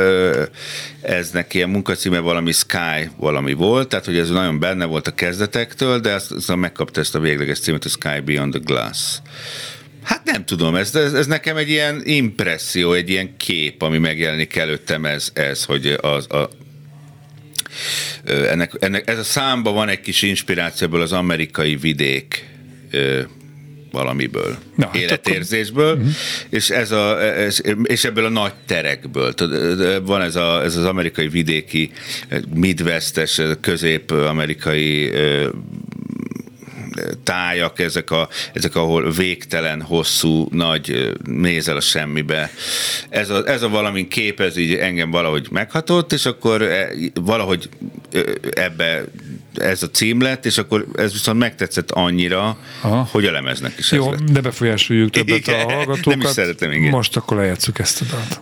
eznek 1.00 1.54
ilyen 1.54 1.68
munkacíme 1.68 2.18
valami 2.18 2.52
Sky 2.52 3.10
valami 3.16 3.52
volt, 3.52 3.88
tehát 3.88 4.04
hogy 4.04 4.18
ez 4.18 4.30
nagyon 4.30 4.58
benne 4.58 4.84
volt 4.84 5.06
a 5.06 5.14
kezdetektől, 5.14 5.98
de 5.98 6.12
azt, 6.12 6.32
azt 6.32 6.56
megkapta 6.56 7.00
ezt 7.00 7.14
a 7.14 7.20
végleges 7.20 7.60
címet, 7.60 7.84
a 7.84 7.88
Sky 7.88 8.20
Beyond 8.24 8.52
the 8.52 8.60
Glass. 8.64 9.18
Hát 10.02 10.24
nem 10.24 10.44
tudom, 10.44 10.74
ez, 10.74 10.94
ez, 10.94 11.14
ez 11.14 11.26
nekem 11.26 11.56
egy 11.56 11.70
ilyen 11.70 12.02
impresszió, 12.04 12.92
egy 12.92 13.10
ilyen 13.10 13.36
kép, 13.36 13.82
ami 13.82 13.98
megjelenik 13.98 14.56
előttem, 14.56 15.04
ez, 15.04 15.30
ez 15.34 15.64
hogy 15.64 15.98
az, 16.00 16.30
a, 16.30 16.50
ennek, 18.24 18.72
ennek, 18.80 19.08
ez 19.08 19.18
a 19.18 19.24
számba 19.24 19.72
van 19.72 19.88
egy 19.88 20.00
kis 20.00 20.22
inspirációból 20.22 21.00
az 21.00 21.12
amerikai 21.12 21.76
vidék 21.76 22.44
valamiből, 23.94 24.56
Na, 24.76 24.86
hát 24.86 24.94
életérzésből, 24.94 25.90
akkor... 25.90 26.02
Mhm. 26.02 26.08
és, 26.48 26.70
ez 26.70 26.90
a, 26.90 27.22
ez, 27.22 27.60
és 27.82 28.04
ebből 28.04 28.24
a 28.24 28.28
nagy 28.28 28.52
terekből. 28.66 29.34
Van 30.02 30.22
ez, 30.22 30.36
a, 30.36 30.62
ez 30.62 30.76
az 30.76 30.84
amerikai 30.84 31.28
vidéki, 31.28 31.90
midwestes, 32.54 33.40
közép-amerikai 33.60 35.10
tájak, 37.22 37.78
ezek, 37.78 38.10
a, 38.10 38.28
ezek 38.52 38.76
ahol 38.76 39.10
végtelen, 39.10 39.82
hosszú, 39.82 40.48
nagy 40.50 41.12
nézel 41.24 41.76
a 41.76 41.80
semmibe. 41.80 42.50
Ez 43.08 43.30
a, 43.30 43.46
ez 43.46 43.62
a 43.62 43.68
valamin 43.68 44.08
kép, 44.08 44.40
ez 44.40 44.56
így 44.56 44.74
engem 44.74 45.10
valahogy 45.10 45.46
meghatott, 45.50 46.12
és 46.12 46.26
akkor 46.26 46.68
valahogy 47.14 47.68
ebbe 48.50 49.04
ez 49.54 49.82
a 49.82 49.90
cím 49.90 50.20
lett, 50.20 50.46
és 50.46 50.58
akkor 50.58 50.86
ez 50.94 51.12
viszont 51.12 51.38
megtetszett 51.38 51.90
annyira, 51.90 52.56
Aha. 52.80 53.08
hogy 53.10 53.24
a 53.24 53.30
lemeznek 53.32 53.78
is 53.78 53.92
Jó, 53.92 54.12
ez 54.12 54.18
lett. 54.20 54.30
de 54.30 54.40
befolyásoljuk 54.40 55.10
többet 55.10 55.36
igen, 55.36 55.60
a 55.66 55.72
hallgatókat. 55.72 56.04
Nem 56.04 56.20
is 56.20 56.28
szeretem, 56.28 56.72
igen. 56.72 56.90
Most 56.90 57.16
akkor 57.16 57.36
lejátszuk 57.36 57.78
ezt 57.78 58.00
a 58.00 58.04
dalt. 58.10 58.40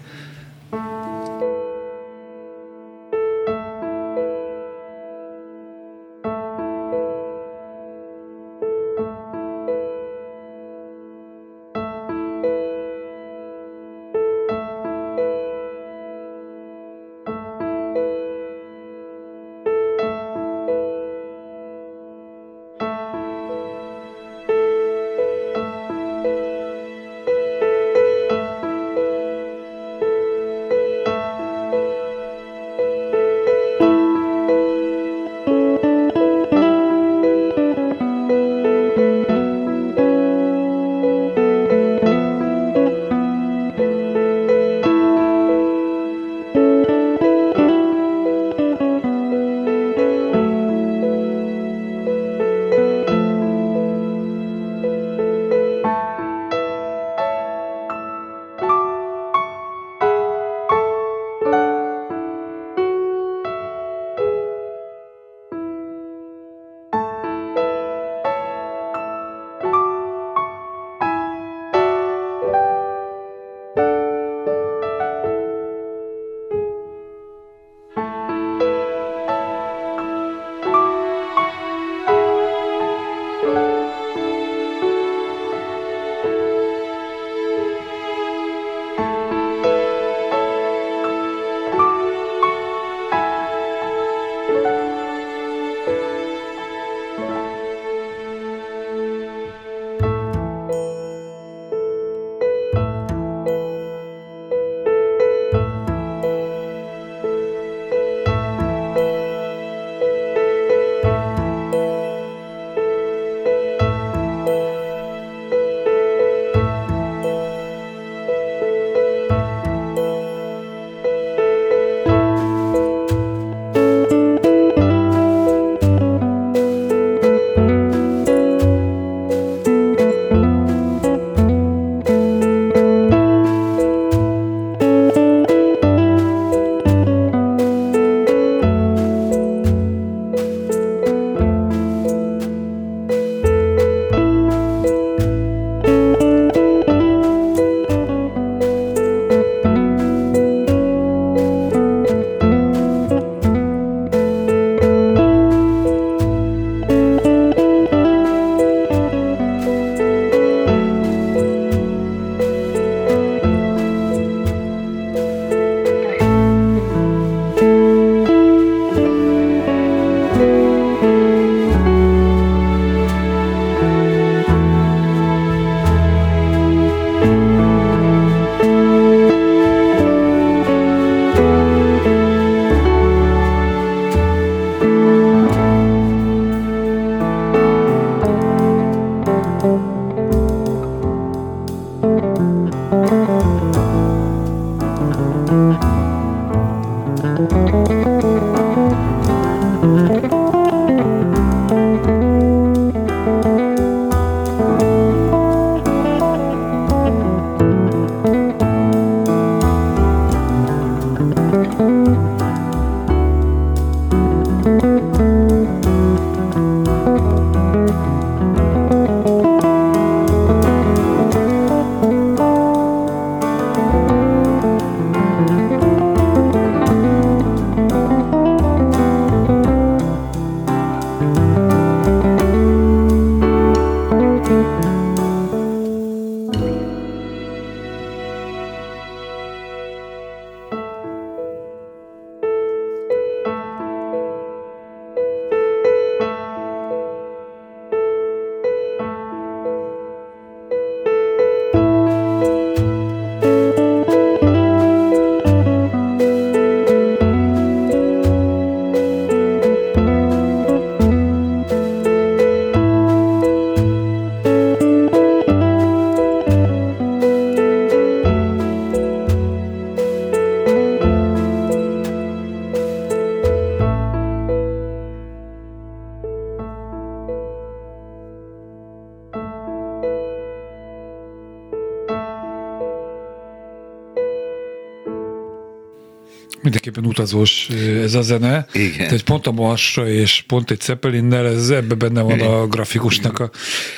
Mindenképpen 286.72 287.10
utazós 287.10 287.68
ez 288.02 288.14
a 288.14 288.22
zene. 288.22 288.66
Igen. 288.72 288.96
Tehát 288.96 289.22
pont 289.22 289.46
a 289.46 289.52
Marsra 289.52 290.08
és 290.08 290.44
pont 290.46 290.70
egy 290.70 290.80
Zeppelinnel, 290.80 291.46
ez 291.46 291.70
ebbe 291.70 291.94
benne 291.94 292.20
van 292.20 292.40
a 292.40 292.66
grafikusnak 292.66 293.38
a 293.38 293.50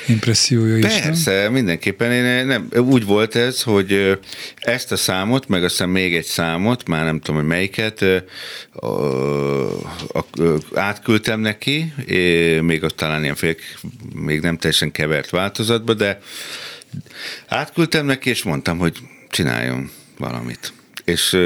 impressziója 0.06 0.76
is. 0.76 0.84
Persze, 0.84 1.42
nem? 1.42 1.52
mindenképpen. 1.52 2.12
Én 2.12 2.46
nem, 2.46 2.68
úgy 2.76 3.04
volt 3.04 3.36
ez, 3.36 3.62
hogy 3.62 4.18
ezt 4.56 4.92
a 4.92 4.96
számot, 4.96 5.48
meg 5.48 5.64
aztán 5.64 5.88
még 5.88 6.14
egy 6.14 6.24
számot, 6.24 6.88
már 6.88 7.04
nem 7.04 7.20
tudom, 7.20 7.40
hogy 7.40 7.48
melyiket, 7.48 8.04
átküldtem 10.74 11.40
neki, 11.40 11.92
még 12.60 12.82
ott 12.82 12.96
talán 12.96 13.22
ilyen 13.22 13.34
fél, 13.34 13.54
még 14.14 14.40
nem 14.40 14.56
teljesen 14.56 14.90
kevert 14.90 15.30
változatba, 15.30 15.94
de 15.94 16.20
átküldtem 17.46 18.06
neki, 18.06 18.30
és 18.30 18.42
mondtam, 18.42 18.78
hogy 18.78 18.98
csináljon 19.30 19.90
valamit. 20.18 20.72
És 21.04 21.38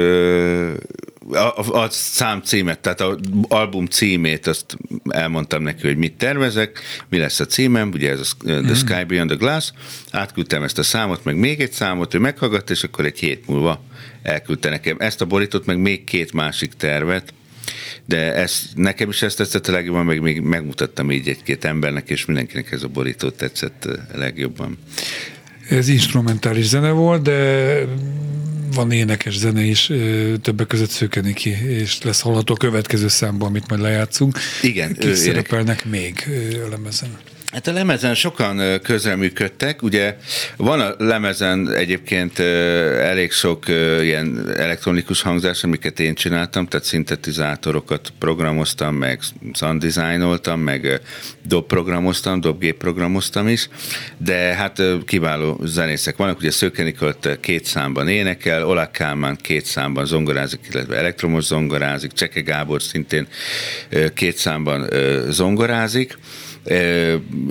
a, 1.31 1.81
a 1.81 1.87
szám 1.89 2.41
címet, 2.41 2.79
tehát 2.79 3.01
az 3.01 3.17
album 3.47 3.85
címét, 3.85 4.47
azt 4.47 4.77
elmondtam 5.09 5.63
neki, 5.63 5.87
hogy 5.87 5.97
mit 5.97 6.13
tervezek, 6.13 6.79
mi 7.09 7.17
lesz 7.17 7.39
a 7.39 7.45
címem, 7.45 7.89
ugye 7.93 8.11
ez 8.11 8.19
a 8.19 8.43
The 8.43 8.59
mhm. 8.59 8.73
Sky 8.73 9.03
Beyond 9.07 9.29
the 9.29 9.37
Glass, 9.37 9.71
átküldtem 10.11 10.63
ezt 10.63 10.77
a 10.77 10.83
számot, 10.83 11.23
meg 11.23 11.35
még 11.35 11.61
egy 11.61 11.71
számot, 11.71 12.13
ő 12.13 12.19
meghallgatta, 12.19 12.73
és 12.73 12.83
akkor 12.83 13.05
egy 13.05 13.19
hét 13.19 13.47
múlva 13.47 13.83
elküldte 14.21 14.69
nekem 14.69 14.95
ezt 14.99 15.21
a 15.21 15.25
borítót, 15.25 15.65
meg 15.65 15.77
még 15.77 16.03
két 16.03 16.33
másik 16.33 16.73
tervet, 16.73 17.33
de 18.05 18.33
ez, 18.33 18.61
nekem 18.75 19.09
is 19.09 19.21
ezt 19.21 19.37
tetszett 19.37 19.67
a 19.67 19.71
legjobban, 19.71 20.05
meg 20.05 20.21
még 20.21 20.41
megmutattam 20.41 21.11
így 21.11 21.27
egy-két 21.27 21.65
embernek, 21.65 22.09
és 22.09 22.25
mindenkinek 22.25 22.71
ez 22.71 22.83
a 22.83 22.87
borító 22.87 23.29
tetszett 23.29 23.85
a 23.85 24.17
legjobban. 24.17 24.77
Ez 25.69 25.87
instrumentális 25.87 26.65
zene 26.65 26.89
volt, 26.89 27.21
de 27.21 27.77
van 28.73 28.91
énekes 28.91 29.37
zene 29.37 29.61
is, 29.61 29.91
többek 30.41 30.67
között 30.67 30.89
Szőkeniki, 30.89 31.49
és 31.49 32.01
lesz 32.01 32.21
hallható 32.21 32.53
a 32.53 32.57
következő 32.57 33.07
számban, 33.07 33.47
amit 33.47 33.69
majd 33.69 33.81
lejátszunk. 33.81 34.39
Igen. 34.61 34.95
Kik 34.95 35.15
szerepelnek 35.15 35.85
még 35.85 36.29
a 36.65 36.69
lemezen? 36.69 37.17
Hát 37.51 37.67
a 37.67 37.71
lemezen 37.71 38.15
sokan 38.15 38.79
közreműködtek, 38.83 39.81
ugye 39.81 40.17
van 40.57 40.79
a 40.79 40.95
lemezen 40.97 41.73
egyébként 41.73 42.39
elég 42.39 43.31
sok 43.31 43.67
ilyen 44.01 44.53
elektronikus 44.57 45.21
hangzás, 45.21 45.63
amiket 45.63 45.99
én 45.99 46.15
csináltam, 46.15 46.67
tehát 46.67 46.85
szintetizátorokat 46.85 48.13
programoztam, 48.19 48.95
meg 48.95 49.19
sound 49.53 49.81
designoltam, 49.81 50.59
meg 50.59 51.01
dobprogramoztam, 51.45 52.41
dobgépprogramoztam 52.41 53.47
is, 53.47 53.69
de 54.17 54.35
hát 54.35 54.81
kiváló 55.05 55.59
zenészek 55.63 56.17
vannak, 56.17 56.37
ugye 56.37 56.51
Szőke 56.51 56.83
Nikolt 56.83 57.39
két 57.39 57.65
számban 57.65 58.07
énekel, 58.07 58.67
Olak 58.67 58.91
Kálmán 58.91 59.37
két 59.41 59.65
számban 59.65 60.05
zongorázik, 60.05 60.59
illetve 60.71 60.97
elektromos 60.97 61.43
zongorázik, 61.43 62.11
Cseke 62.11 62.41
Gábor 62.41 62.81
szintén 62.81 63.27
két 64.13 64.37
számban 64.37 64.89
zongorázik, 65.29 66.17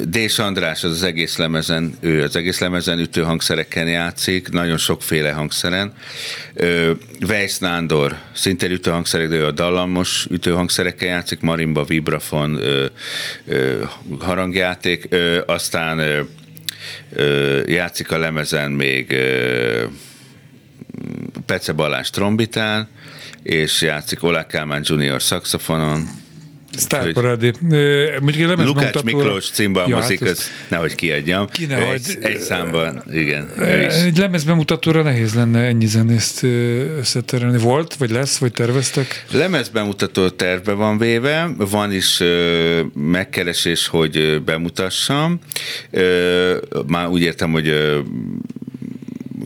Dés 0.05 0.38
András 0.38 0.85
az, 0.85 0.90
az 0.90 1.03
egész 1.03 1.37
lemezen, 1.37 1.97
ő 2.01 2.23
az 2.23 2.37
egész 2.37 2.59
lemezen 2.59 2.99
ütőhangszereken 2.99 3.88
játszik, 3.88 4.49
nagyon 4.49 4.77
sokféle 4.77 5.33
hangszeren. 5.33 5.92
Weiss 7.21 7.59
Nándor 7.59 8.16
szintén 8.33 8.71
ütőhangszerek, 8.71 9.29
de 9.29 9.37
ő 9.37 9.47
a 9.47 9.51
dallamos 9.51 10.27
ütőhangszereken 10.31 11.09
játszik, 11.09 11.40
marimba, 11.40 11.85
vibrafon, 11.85 12.61
harangjáték, 14.21 15.09
aztán 15.47 16.27
játszik 17.66 18.11
a 18.11 18.18
lemezen 18.18 18.71
még 18.71 19.16
Pece 21.47 21.73
Balázs 21.73 22.11
trombitán, 22.11 22.88
és 23.42 23.83
játszik 23.83 24.23
Olá 24.23 24.47
Kálmán 24.47 24.83
Junior 24.85 25.23
szaxofonon, 25.23 26.09
Sztárparádi. 26.77 27.53
Lukács 28.57 29.03
Miklós 29.03 29.51
címbalmozik, 29.51 30.21
ja, 30.21 30.27
hát 30.27 30.37
az 30.37 30.51
nehogy 30.69 30.95
kiadjam. 30.95 31.49
Ki 31.49 31.67
ne 31.67 31.93
egy, 31.93 32.19
egy 32.21 32.39
számban, 32.39 33.03
igen. 33.13 33.49
Egy 33.61 34.19
lemezbemutatóra 34.19 35.03
nehéz 35.03 35.35
lenne 35.35 35.61
ennyi 35.61 35.87
zenészt 35.87 36.43
összeterelni. 36.99 37.59
Volt, 37.59 37.95
vagy 37.95 38.11
lesz, 38.11 38.39
vagy 38.39 38.53
terveztek? 38.53 39.25
Lemezbemutató 39.31 40.29
terve 40.29 40.73
van 40.73 40.99
véve, 40.99 41.51
van 41.57 41.93
is 41.93 42.23
megkeresés, 42.95 43.87
hogy 43.87 44.43
bemutassam. 44.45 45.39
Már 46.87 47.07
úgy 47.09 47.23
értem, 47.23 47.53
hogy 47.53 47.75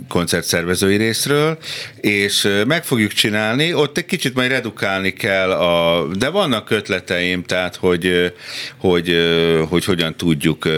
koncertszervezői 0.08 0.96
részről, 0.96 1.58
és 2.00 2.48
meg 2.66 2.84
fogjuk 2.84 3.12
csinálni, 3.12 3.74
ott 3.74 3.98
egy 3.98 4.04
kicsit 4.04 4.34
majd 4.34 4.50
redukálni 4.50 5.12
kell, 5.12 5.50
a, 5.50 6.06
de 6.06 6.28
vannak 6.28 6.70
ötleteim, 6.70 7.42
tehát 7.42 7.76
hogy, 7.76 8.32
hogy, 8.76 9.16
hogy 9.68 9.84
hogyan 9.84 10.16
tudjuk, 10.16 10.68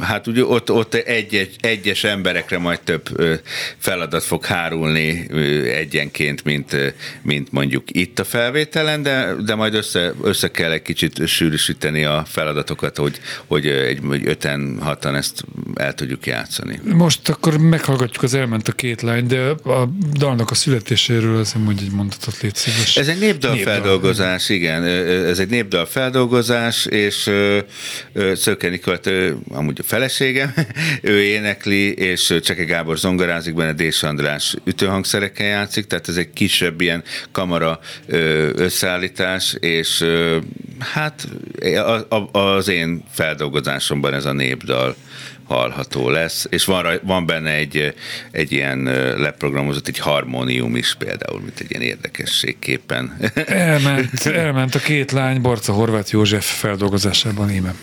hát 0.00 0.26
ugye 0.26 0.44
ott, 0.44 0.70
ott 0.70 0.94
egy, 0.94 1.34
egy, 1.34 1.56
egyes 1.60 2.04
emberekre 2.04 2.58
majd 2.58 2.80
több 2.80 3.08
feladat 3.78 4.22
fog 4.22 4.44
hárulni 4.44 5.26
egyenként, 5.66 6.44
mint, 6.44 6.94
mint 7.22 7.52
mondjuk 7.52 7.84
itt 7.86 8.18
a 8.18 8.24
felvételen, 8.24 9.02
de, 9.02 9.34
de 9.44 9.54
majd 9.54 9.74
össze, 9.74 10.12
össze 10.22 10.50
kell 10.50 10.70
egy 10.70 10.82
kicsit 10.82 11.26
sűrűsíteni 11.26 12.04
a 12.04 12.24
feladatokat, 12.26 12.96
hogy, 12.96 13.20
hogy 13.46 13.66
egy 13.66 14.00
öten, 14.24 14.78
hatan 14.80 15.14
ezt 15.14 15.44
el 15.74 15.94
tudjuk 15.94 16.26
játszani. 16.26 16.80
Most 16.84 17.28
akkor 17.28 17.58
meghallgatjuk 17.58 18.23
az 18.24 18.34
elment 18.34 18.68
a 18.68 18.72
két 18.72 19.02
lány, 19.02 19.26
de 19.26 19.40
a 19.64 19.88
dalnak 20.12 20.50
a 20.50 20.54
születéséről 20.54 21.38
azt 21.38 21.54
mondja 21.54 21.86
egy 21.86 21.92
mondatot 21.92 22.40
légy 22.40 22.54
szíves. 22.54 22.96
Ez 22.96 23.08
egy 23.08 23.18
népdal, 23.18 23.54
népdal 23.54 23.74
feldolgozás, 23.74 24.48
igen. 24.48 24.84
Ez 25.26 25.38
egy 25.38 25.48
népdal 25.48 25.86
feldolgozás, 25.86 26.86
és 26.86 27.30
Szöke 28.34 28.68
Nikolt, 28.68 29.10
amúgy 29.48 29.78
a 29.80 29.82
feleségem, 29.82 30.54
ő 31.02 31.22
énekli, 31.22 31.92
és 31.92 32.34
Cseke 32.42 32.64
Gábor 32.64 32.98
zongorázik 32.98 33.54
benne, 33.54 33.72
Dés 33.72 34.02
András 34.02 34.54
ütőhangszerekkel 34.64 35.46
játszik, 35.46 35.86
tehát 35.86 36.08
ez 36.08 36.16
egy 36.16 36.30
kisebb 36.32 36.80
ilyen 36.80 37.02
kamara 37.32 37.80
összeállítás, 38.54 39.56
és 39.60 40.04
hát 40.78 41.28
az 42.32 42.68
én 42.68 43.04
feldolgozásomban 43.10 44.14
ez 44.14 44.24
a 44.24 44.32
népdal 44.32 44.96
hallható 45.46 46.10
lesz, 46.10 46.46
és 46.50 46.64
van, 46.64 47.00
van 47.02 47.26
benne 47.26 47.50
egy, 47.50 47.94
egy 48.30 48.52
ilyen 48.52 48.82
leprogramozott, 49.18 49.88
egy 49.88 49.98
harmónium 49.98 50.76
is 50.76 50.94
például, 50.98 51.40
mint 51.40 51.60
egy 51.60 51.70
ilyen 51.70 51.82
érdekességképpen. 51.82 53.16
Elment, 53.46 54.26
elment 54.46 54.74
a 54.74 54.78
két 54.78 55.12
lány 55.12 55.40
Barca 55.40 55.72
Horváth 55.72 56.12
József 56.12 56.58
feldolgozásában 56.58 57.50
íme. 57.50 57.74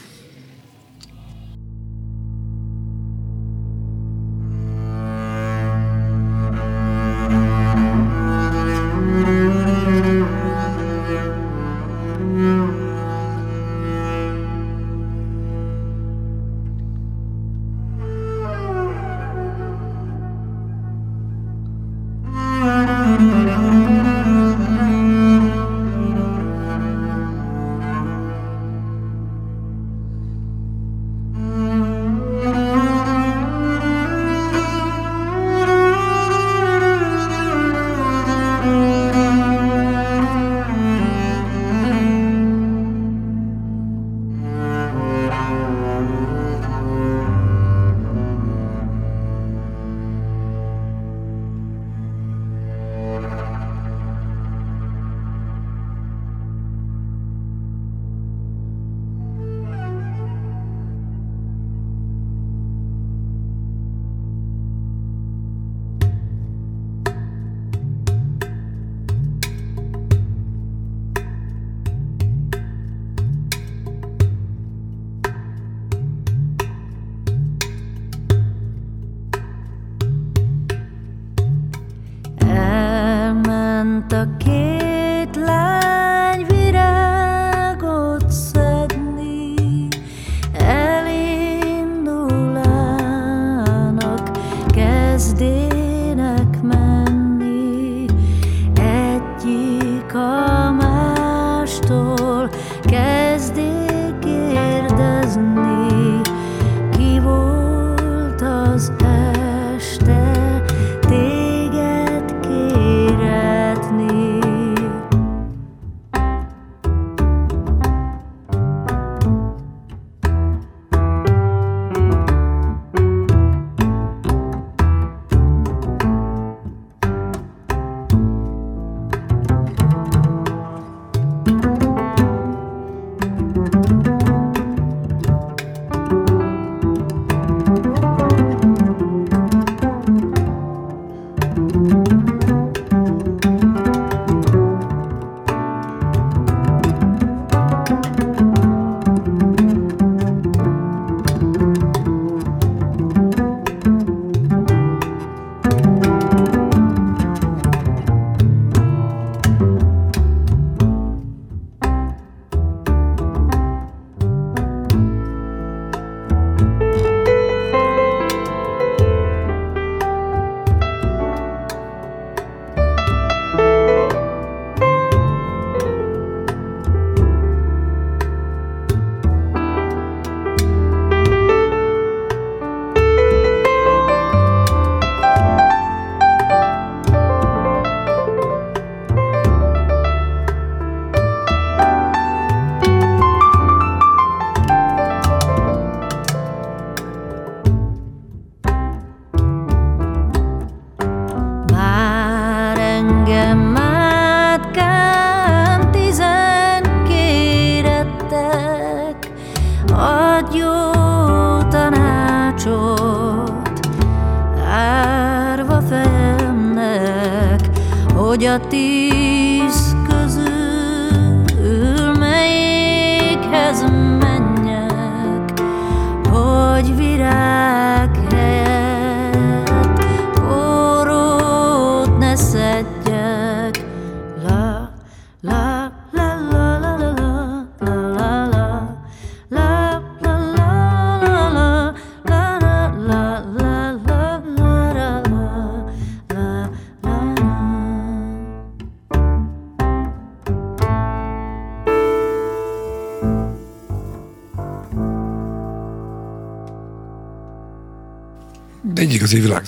Santo 83.82 84.28
que 84.38 84.81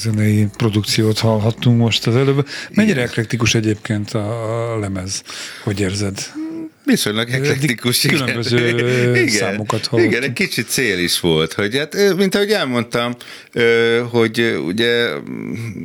világzenei 0.03 0.47
produkciót 0.57 1.19
hallhattunk 1.19 1.77
most 1.77 2.07
az 2.07 2.15
előbb. 2.15 2.47
Mennyire 2.71 3.01
eklektikus 3.01 3.55
egyébként 3.55 4.11
a 4.11 4.77
lemez? 4.79 5.23
Hogy 5.63 5.79
érzed? 5.79 6.42
Viszonylag 6.85 7.29
eklektikus, 7.29 8.03
igen. 8.03 8.17
Különböző 8.17 9.27
számokat 9.27 9.85
hallottunk. 9.85 10.13
Igen, 10.13 10.29
egy 10.29 10.33
kicsit 10.33 10.67
cél 10.67 10.99
is 10.99 11.19
volt, 11.19 11.53
hogy 11.53 11.77
hát, 11.77 12.15
mint 12.15 12.35
ahogy 12.35 12.51
elmondtam, 12.51 13.15
hogy 14.09 14.59
ugye 14.65 15.07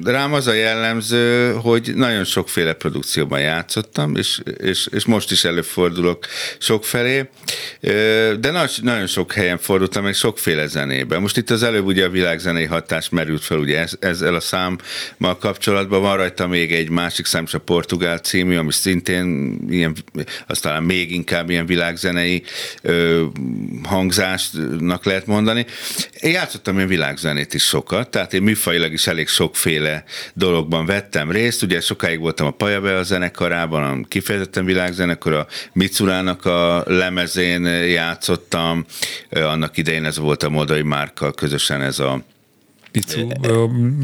rám 0.04 0.32
az 0.32 0.46
a 0.46 0.52
jellemző, 0.52 1.52
hogy 1.52 1.92
nagyon 1.94 2.24
sokféle 2.24 2.72
produkcióban 2.72 3.40
játszottam, 3.40 4.16
és, 4.16 4.40
és, 4.60 4.88
és 4.92 5.04
most 5.04 5.30
is 5.30 5.44
előfordulok 5.44 6.26
sokfelé, 6.58 7.28
de 8.40 8.68
nagyon 8.82 9.06
sok 9.06 9.32
helyen 9.32 9.58
fordultam 9.58 10.02
meg 10.04 10.14
sokféle 10.14 10.66
zenében. 10.66 11.20
Most 11.20 11.36
itt 11.36 11.50
az 11.50 11.62
előbb 11.62 11.86
ugye 11.86 12.04
a 12.04 12.10
világzenei 12.10 12.64
hatás 12.64 13.08
merült 13.08 13.44
fel, 13.44 13.58
ugye 13.58 13.86
ezzel 14.00 14.34
a 14.34 14.40
számmal 14.40 15.36
kapcsolatban 15.40 16.00
van 16.00 16.16
rajta 16.16 16.46
még 16.46 16.72
egy 16.72 16.90
másik 16.90 17.26
szám, 17.26 17.46
a 17.52 17.58
Portugál 17.58 18.18
című, 18.18 18.56
ami 18.56 18.72
szintén 18.72 19.58
ilyen, 19.70 19.96
az 20.46 20.58
talán 20.58 20.82
még 20.88 21.12
inkább 21.12 21.50
ilyen 21.50 21.66
világzenei 21.66 22.42
ö, 22.82 23.24
hangzásnak 23.82 25.04
lehet 25.04 25.26
mondani. 25.26 25.66
Én 26.20 26.32
játszottam 26.32 26.76
ilyen 26.76 26.88
világzenét 26.88 27.54
is 27.54 27.62
sokat, 27.62 28.08
tehát 28.08 28.34
én 28.34 28.42
műfajilag 28.42 28.92
is 28.92 29.06
elég 29.06 29.28
sokféle 29.28 30.04
dologban 30.34 30.86
vettem 30.86 31.30
részt. 31.30 31.62
Ugye 31.62 31.80
sokáig 31.80 32.18
voltam 32.18 32.46
a 32.46 32.50
Pajabe 32.50 32.96
a 32.96 33.02
zenekarában, 33.02 34.06
kifejezetten 34.08 34.64
világzenekar, 34.64 35.32
a 35.32 35.46
Mitsurának 35.72 36.44
a 36.44 36.82
lemezén 36.86 37.64
játszottam, 37.84 38.84
annak 39.30 39.76
idején 39.76 40.04
ez 40.04 40.18
volt 40.18 40.42
a 40.42 40.48
Modai 40.48 40.82
Márkkal 40.82 41.32
közösen 41.32 41.82
ez 41.82 41.98
a 41.98 42.24
Mitsu, 42.98 43.28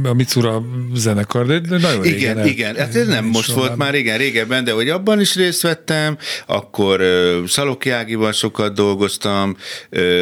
a 0.08 0.12
Mitsura 0.12 0.62
zenekar, 0.94 1.46
de 1.46 1.78
nagyon 1.78 2.04
igen, 2.04 2.34
régen. 2.34 2.46
Igen, 2.46 2.76
hát 2.76 2.94
ez 2.94 3.06
nem 3.06 3.24
most 3.24 3.52
volt 3.52 3.76
már, 3.76 3.94
igen, 3.94 4.18
régebben, 4.18 4.64
de 4.64 4.72
hogy 4.72 4.88
abban 4.88 5.20
is 5.20 5.34
részt 5.34 5.62
vettem, 5.62 6.18
akkor 6.46 7.02
Szaloki 7.46 7.90
Ágiban 7.90 8.32
sokat 8.32 8.74
dolgoztam, 8.74 9.56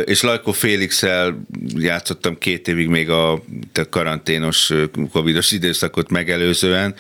és 0.04 0.22
Lajko 0.22 0.52
Félixel 0.52 1.44
játszottam 1.74 2.38
két 2.38 2.68
évig 2.68 2.88
még 2.88 3.10
a, 3.10 3.42
karanténos, 3.90 4.72
covidos 5.12 5.50
időszakot 5.50 6.10
megelőzően. 6.10 6.94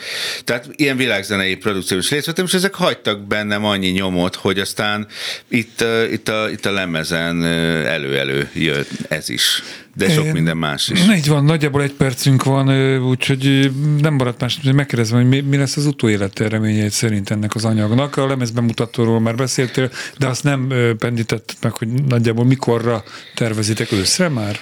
Tehát 0.44 0.68
ilyen 0.72 0.96
világzenei 0.96 1.56
produkcióban 1.56 2.04
is 2.04 2.10
részt 2.10 2.26
vettem, 2.26 2.44
és 2.44 2.54
ezek 2.54 2.74
hagytak 2.74 3.26
bennem 3.26 3.64
annyi 3.64 3.88
nyomot, 3.88 4.34
hogy 4.34 4.58
aztán 4.58 5.06
itt, 5.48 5.84
itt, 6.10 6.28
a, 6.28 6.50
itt 6.50 6.66
a 6.66 6.72
lemezen 6.72 7.44
elő-elő 7.84 8.50
jött 8.54 8.90
ez 9.08 9.28
is 9.28 9.62
de 9.94 10.10
sok 10.10 10.32
minden 10.32 10.56
más 10.56 10.88
is. 10.88 11.00
Így 11.16 11.28
van, 11.28 11.44
nagyjából 11.44 11.82
egy 11.82 11.92
percünk 11.92 12.44
van, 12.44 12.98
úgyhogy 12.98 13.70
nem 14.00 14.14
maradt 14.14 14.40
más, 14.40 14.58
hogy 14.62 14.74
megkérdezem, 14.74 15.18
hogy 15.18 15.28
mi, 15.28 15.40
mi 15.40 15.56
lesz 15.56 15.76
az 15.76 15.86
utóélete 15.86 16.48
reményeit 16.48 16.90
szerint 16.90 17.30
ennek 17.30 17.54
az 17.54 17.64
anyagnak. 17.64 18.16
A 18.16 18.26
lemezbemutatóról 18.26 19.20
már 19.20 19.34
beszéltél, 19.34 19.90
de 20.18 20.26
azt 20.26 20.44
nem 20.44 20.72
pendített 20.98 21.56
meg, 21.62 21.72
hogy 21.72 21.88
nagyjából 21.88 22.44
mikorra 22.44 23.04
tervezitek 23.34 23.92
őszre 23.92 24.28
már? 24.28 24.58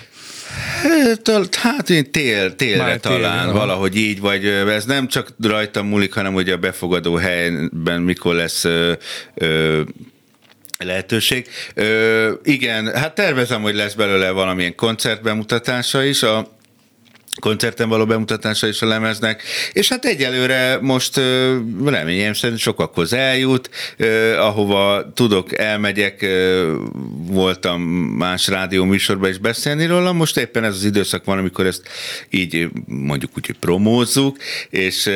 Hát 1.52 1.90
én 1.90 2.10
tél, 2.10 2.54
télre 2.56 2.82
Már 2.82 3.00
talán, 3.00 3.44
tél, 3.44 3.52
valahogy 3.52 3.96
így, 3.96 4.20
vagy 4.20 4.44
ez 4.46 4.84
nem 4.84 5.08
csak 5.08 5.34
rajtam 5.42 5.86
múlik, 5.86 6.12
hanem 6.12 6.32
hogy 6.32 6.48
a 6.48 6.56
befogadó 6.56 7.14
helyben 7.14 8.02
mikor 8.02 8.34
lesz 8.34 8.64
ö, 8.64 8.92
ö, 9.34 9.80
lehetőség. 10.84 11.48
Ö, 11.74 12.32
igen, 12.42 12.94
hát 12.96 13.14
tervezem, 13.14 13.62
hogy 13.62 13.74
lesz 13.74 13.94
belőle 13.94 14.30
valamilyen 14.30 14.74
koncertbemutatása 14.74 16.02
is. 16.02 16.22
A 16.22 16.58
koncerten 17.40 17.88
való 17.88 18.06
bemutatása 18.06 18.66
is 18.66 18.82
a 18.82 18.86
lemeznek, 18.86 19.42
és 19.72 19.88
hát 19.88 20.04
egyelőre 20.04 20.78
most 20.80 21.20
reményem 21.84 22.34
szerint 22.34 22.58
sokakhoz 22.58 23.12
eljut, 23.12 23.70
ahova 24.38 25.12
tudok, 25.14 25.58
elmegyek, 25.58 26.26
voltam 27.26 27.82
más 28.16 28.48
rádió 28.48 28.84
műsorban 28.84 29.30
is 29.30 29.38
beszélni 29.38 29.86
róla, 29.86 30.12
most 30.12 30.36
éppen 30.36 30.64
ez 30.64 30.74
az 30.74 30.84
időszak 30.84 31.24
van, 31.24 31.38
amikor 31.38 31.66
ezt 31.66 31.88
így 32.30 32.68
mondjuk 32.86 33.30
úgy, 33.36 33.46
hogy 33.46 33.58
promózzuk, 33.58 34.36
és, 34.70 35.06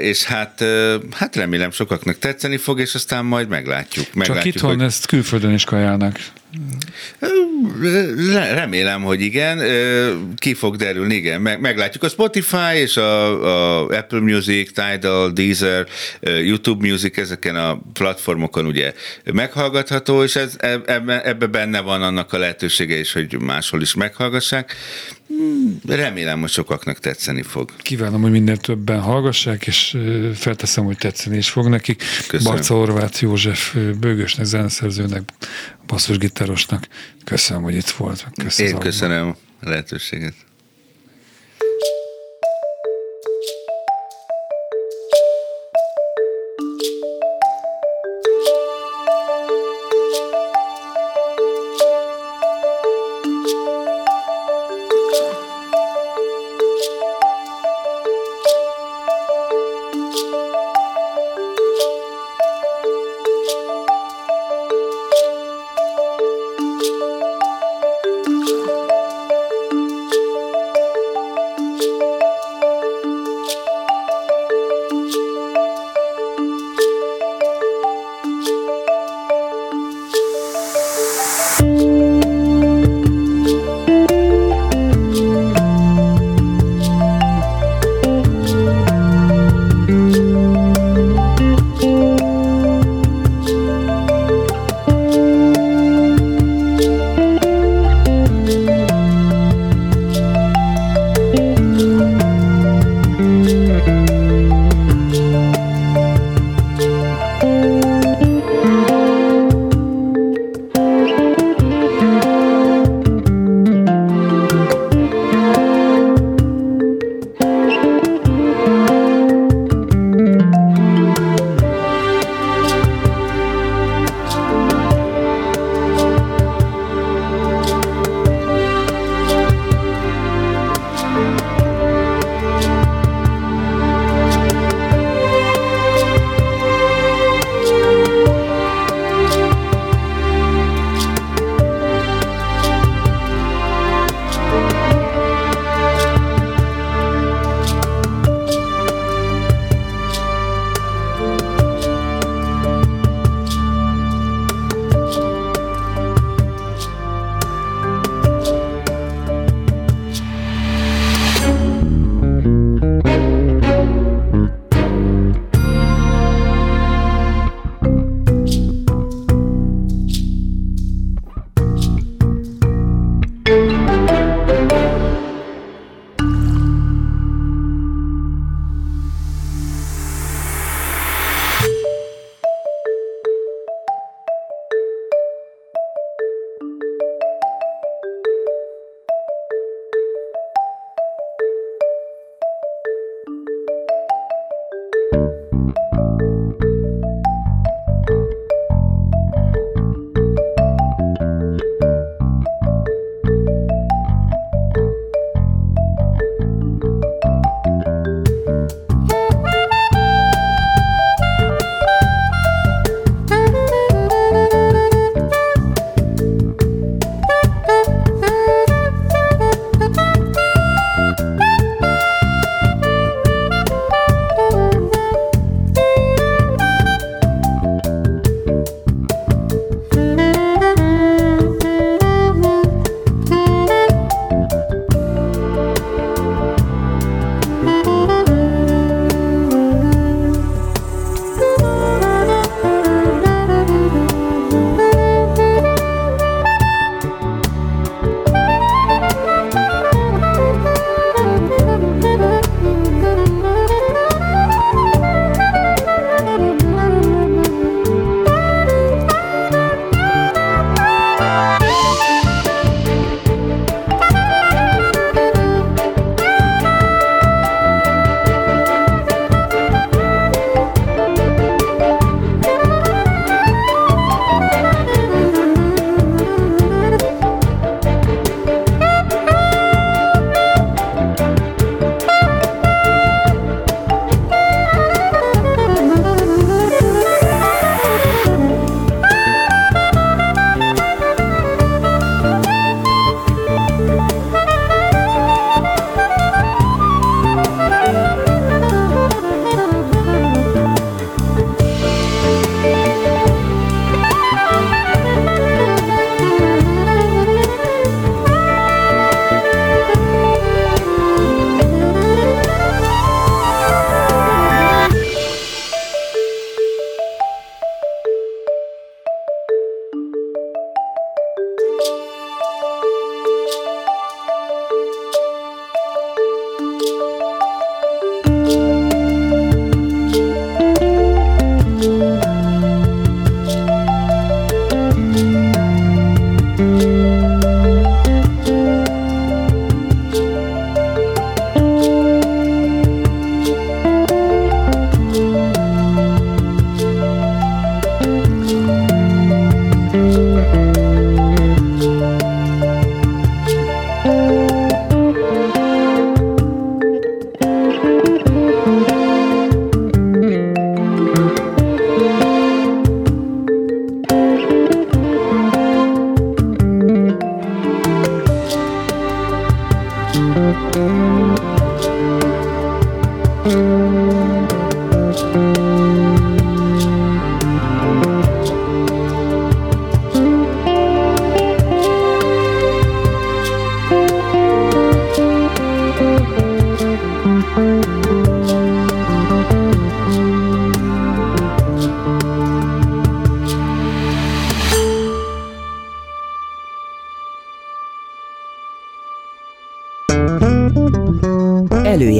és 0.00 0.24
hát, 0.24 0.64
hát 1.10 1.36
remélem 1.36 1.70
sokaknak 1.70 2.18
tetszeni 2.18 2.56
fog, 2.56 2.80
és 2.80 2.94
aztán 2.94 3.24
majd 3.24 3.48
meglátjuk. 3.48 4.14
meglátjuk 4.14 4.44
Csak 4.44 4.54
itthon 4.54 4.76
hogy... 4.76 4.84
ezt 4.84 5.06
külföldön 5.06 5.52
is 5.52 5.64
kajálnak. 5.64 6.18
Remélem, 8.54 9.02
hogy 9.02 9.20
igen. 9.20 9.60
Ki 10.36 10.54
fog 10.54 10.76
derülni, 10.76 11.14
igen. 11.14 11.40
Meglátjuk 11.40 12.02
a 12.02 12.08
Spotify 12.08 12.74
és 12.74 12.96
a, 12.96 13.82
a 13.82 13.86
Apple 13.86 14.20
Music, 14.20 14.70
Tidal, 14.72 15.30
Deezer, 15.30 15.86
YouTube 16.20 16.88
Music, 16.88 17.18
ezeken 17.18 17.56
a 17.56 17.80
platformokon 17.92 18.66
ugye 18.66 18.92
meghallgatható, 19.32 20.22
és 20.22 20.36
ez, 20.36 20.56
ebbe, 20.86 21.24
ebbe 21.24 21.46
benne 21.46 21.80
van 21.80 22.02
annak 22.02 22.32
a 22.32 22.38
lehetősége 22.38 22.98
is, 22.98 23.12
hogy 23.12 23.40
máshol 23.40 23.80
is 23.80 23.94
meghallgassák. 23.94 24.76
Hmm, 25.26 25.80
remélem, 25.86 26.40
hogy 26.40 26.50
sokaknak 26.50 26.98
tetszeni 26.98 27.42
fog. 27.42 27.70
Kívánom, 27.78 28.22
hogy 28.22 28.30
minél 28.30 28.56
többen 28.56 29.00
hallgassák, 29.00 29.66
és 29.66 29.96
felteszem, 30.34 30.84
hogy 30.84 30.96
tetszeni 30.96 31.36
is 31.36 31.50
fog 31.50 31.68
nekik. 31.68 32.02
Köszönöm. 32.28 32.52
Barca 32.52 32.74
Horváth 32.74 33.22
József 33.22 33.74
bőgösnek, 34.00 34.46
zeneszerzőnek, 34.46 35.22
basszusgitárosnak. 35.86 36.88
Köszönöm, 37.24 37.62
hogy 37.62 37.74
itt 37.74 37.90
volt. 37.90 38.26
Köszönöm 38.34 38.72
Én 38.72 38.78
köszönöm 38.78 39.36
a 39.60 39.68
lehetőséget. 39.68 40.34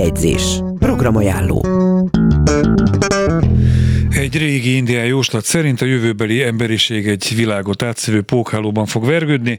Előjegyzés. 0.03 0.61
Programajánló. 0.79 1.67
Egy 4.11 4.39
régi 4.39 4.77
indiai 4.77 5.09
jóslat 5.09 5.45
szerint 5.45 5.81
a 5.81 5.85
jövőbeli 5.85 6.43
emberiség 6.43 7.09
egy 7.09 7.33
világot 7.35 7.83
átszívő 7.83 8.23
pókhálóban 8.23 8.87
fog 8.87 9.05
vergődni. 9.05 9.59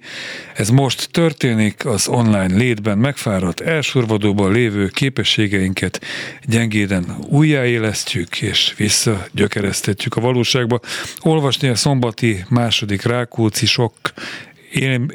Ez 0.56 0.70
most 0.70 1.12
történik, 1.12 1.86
az 1.86 2.08
online 2.08 2.56
létben 2.56 2.98
megfáradt, 2.98 3.60
elsurvadóban 3.60 4.52
lévő 4.52 4.88
képességeinket 4.88 6.02
gyengéden 6.48 7.06
újjáélesztjük 7.30 8.42
és 8.42 8.74
visszagyökeresztetjük 8.78 10.16
a 10.16 10.22
valóságba. 10.22 10.80
Olvasni 11.22 11.68
a 11.68 11.76
szombati 11.76 12.46
második 12.50 13.02
Rákóczi 13.02 13.66
sok 13.66 13.94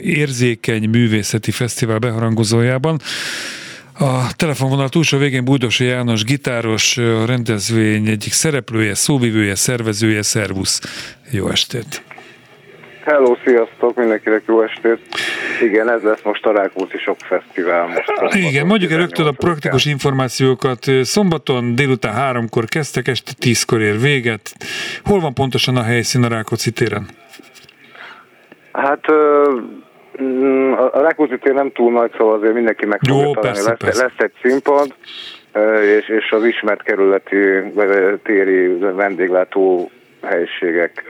érzékeny 0.02 0.88
művészeti 0.88 1.50
fesztivál 1.50 1.98
beharangozójában. 1.98 3.00
A 4.00 4.34
telefonvonal 4.36 4.88
túlsó 4.88 5.18
végén 5.18 5.44
Bújdosi 5.44 5.84
János 5.84 6.24
gitáros 6.24 6.96
rendezvény 7.26 8.06
egyik 8.06 8.32
szereplője, 8.32 8.94
szóvivője, 8.94 9.54
szervezője, 9.54 10.22
szervusz. 10.22 10.80
Jó 11.30 11.48
estét! 11.48 12.02
Hello, 13.04 13.36
sziasztok, 13.44 13.96
mindenkinek 13.96 14.42
jó 14.46 14.62
estét. 14.62 14.98
Igen, 15.62 15.90
ez 15.90 16.02
lesz 16.02 16.22
most 16.22 16.44
a 16.44 16.52
Rákóczi 16.52 16.98
Sok 16.98 17.16
Fesztivál. 17.18 17.86
Most 17.86 18.34
Igen, 18.34 18.66
mondjuk 18.66 18.90
el 18.90 18.98
rögtön 18.98 19.26
a 19.26 19.30
praktikus 19.30 19.84
információkat. 19.84 20.86
Szombaton 21.02 21.74
délután 21.74 22.12
háromkor 22.12 22.64
kezdtek, 22.64 23.08
este 23.08 23.32
tízkor 23.38 23.80
ér 23.80 24.00
véget. 24.00 24.52
Hol 25.04 25.20
van 25.20 25.34
pontosan 25.34 25.76
a 25.76 25.82
helyszín 25.82 26.24
a 26.24 26.28
Rákóczi 26.28 26.70
téren? 26.70 27.08
Hát 28.72 29.04
a 30.92 31.00
Rákóczi 31.00 31.38
tér 31.38 31.54
nem 31.54 31.72
túl 31.72 31.92
nagy, 31.92 32.10
szóval 32.16 32.34
azért 32.34 32.54
mindenki 32.54 32.86
meg 32.86 33.00
Jó, 33.08 33.16
fogja 33.16 33.40
persze, 33.40 33.62
találni. 33.62 33.84
Lesz, 33.84 33.98
lesz 33.98 34.18
egy 34.18 34.32
színpad, 34.42 34.94
és, 35.98 36.08
és 36.08 36.30
az 36.30 36.44
ismert 36.44 36.82
kerületi 36.82 37.36
téri 38.22 38.78
vendéglátó 38.78 39.90
helyiségek 40.22 41.02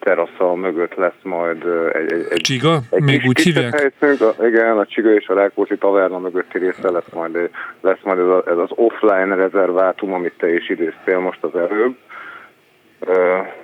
terasza 0.00 0.54
mögött 0.54 0.94
lesz 0.94 1.22
majd 1.22 1.64
egy, 1.92 2.12
egy, 2.12 2.26
egy 2.30 2.40
Csiga? 2.40 2.78
egy 2.90 3.02
Még 3.02 3.22
úgy 3.26 3.40
hívják? 3.40 3.80
Helyszínünk, 3.80 4.20
a, 4.20 4.46
igen, 4.46 4.78
a 4.78 4.86
Csiga 4.86 5.14
és 5.14 5.26
a 5.26 5.34
Rákóczi 5.34 5.76
taverna 5.76 6.18
mögötti 6.18 6.58
része 6.58 6.90
lesz 6.90 7.12
majd, 7.12 7.50
lesz 7.80 8.02
majd 8.02 8.18
ez, 8.18 8.26
a, 8.26 8.42
ez 8.46 8.58
az 8.58 8.70
offline 8.70 9.34
rezervátum, 9.34 10.12
amit 10.12 10.34
te 10.38 10.54
is 10.54 10.68
idéztél 10.68 11.18
most 11.18 11.42
az 11.42 11.54
előbb, 11.54 11.96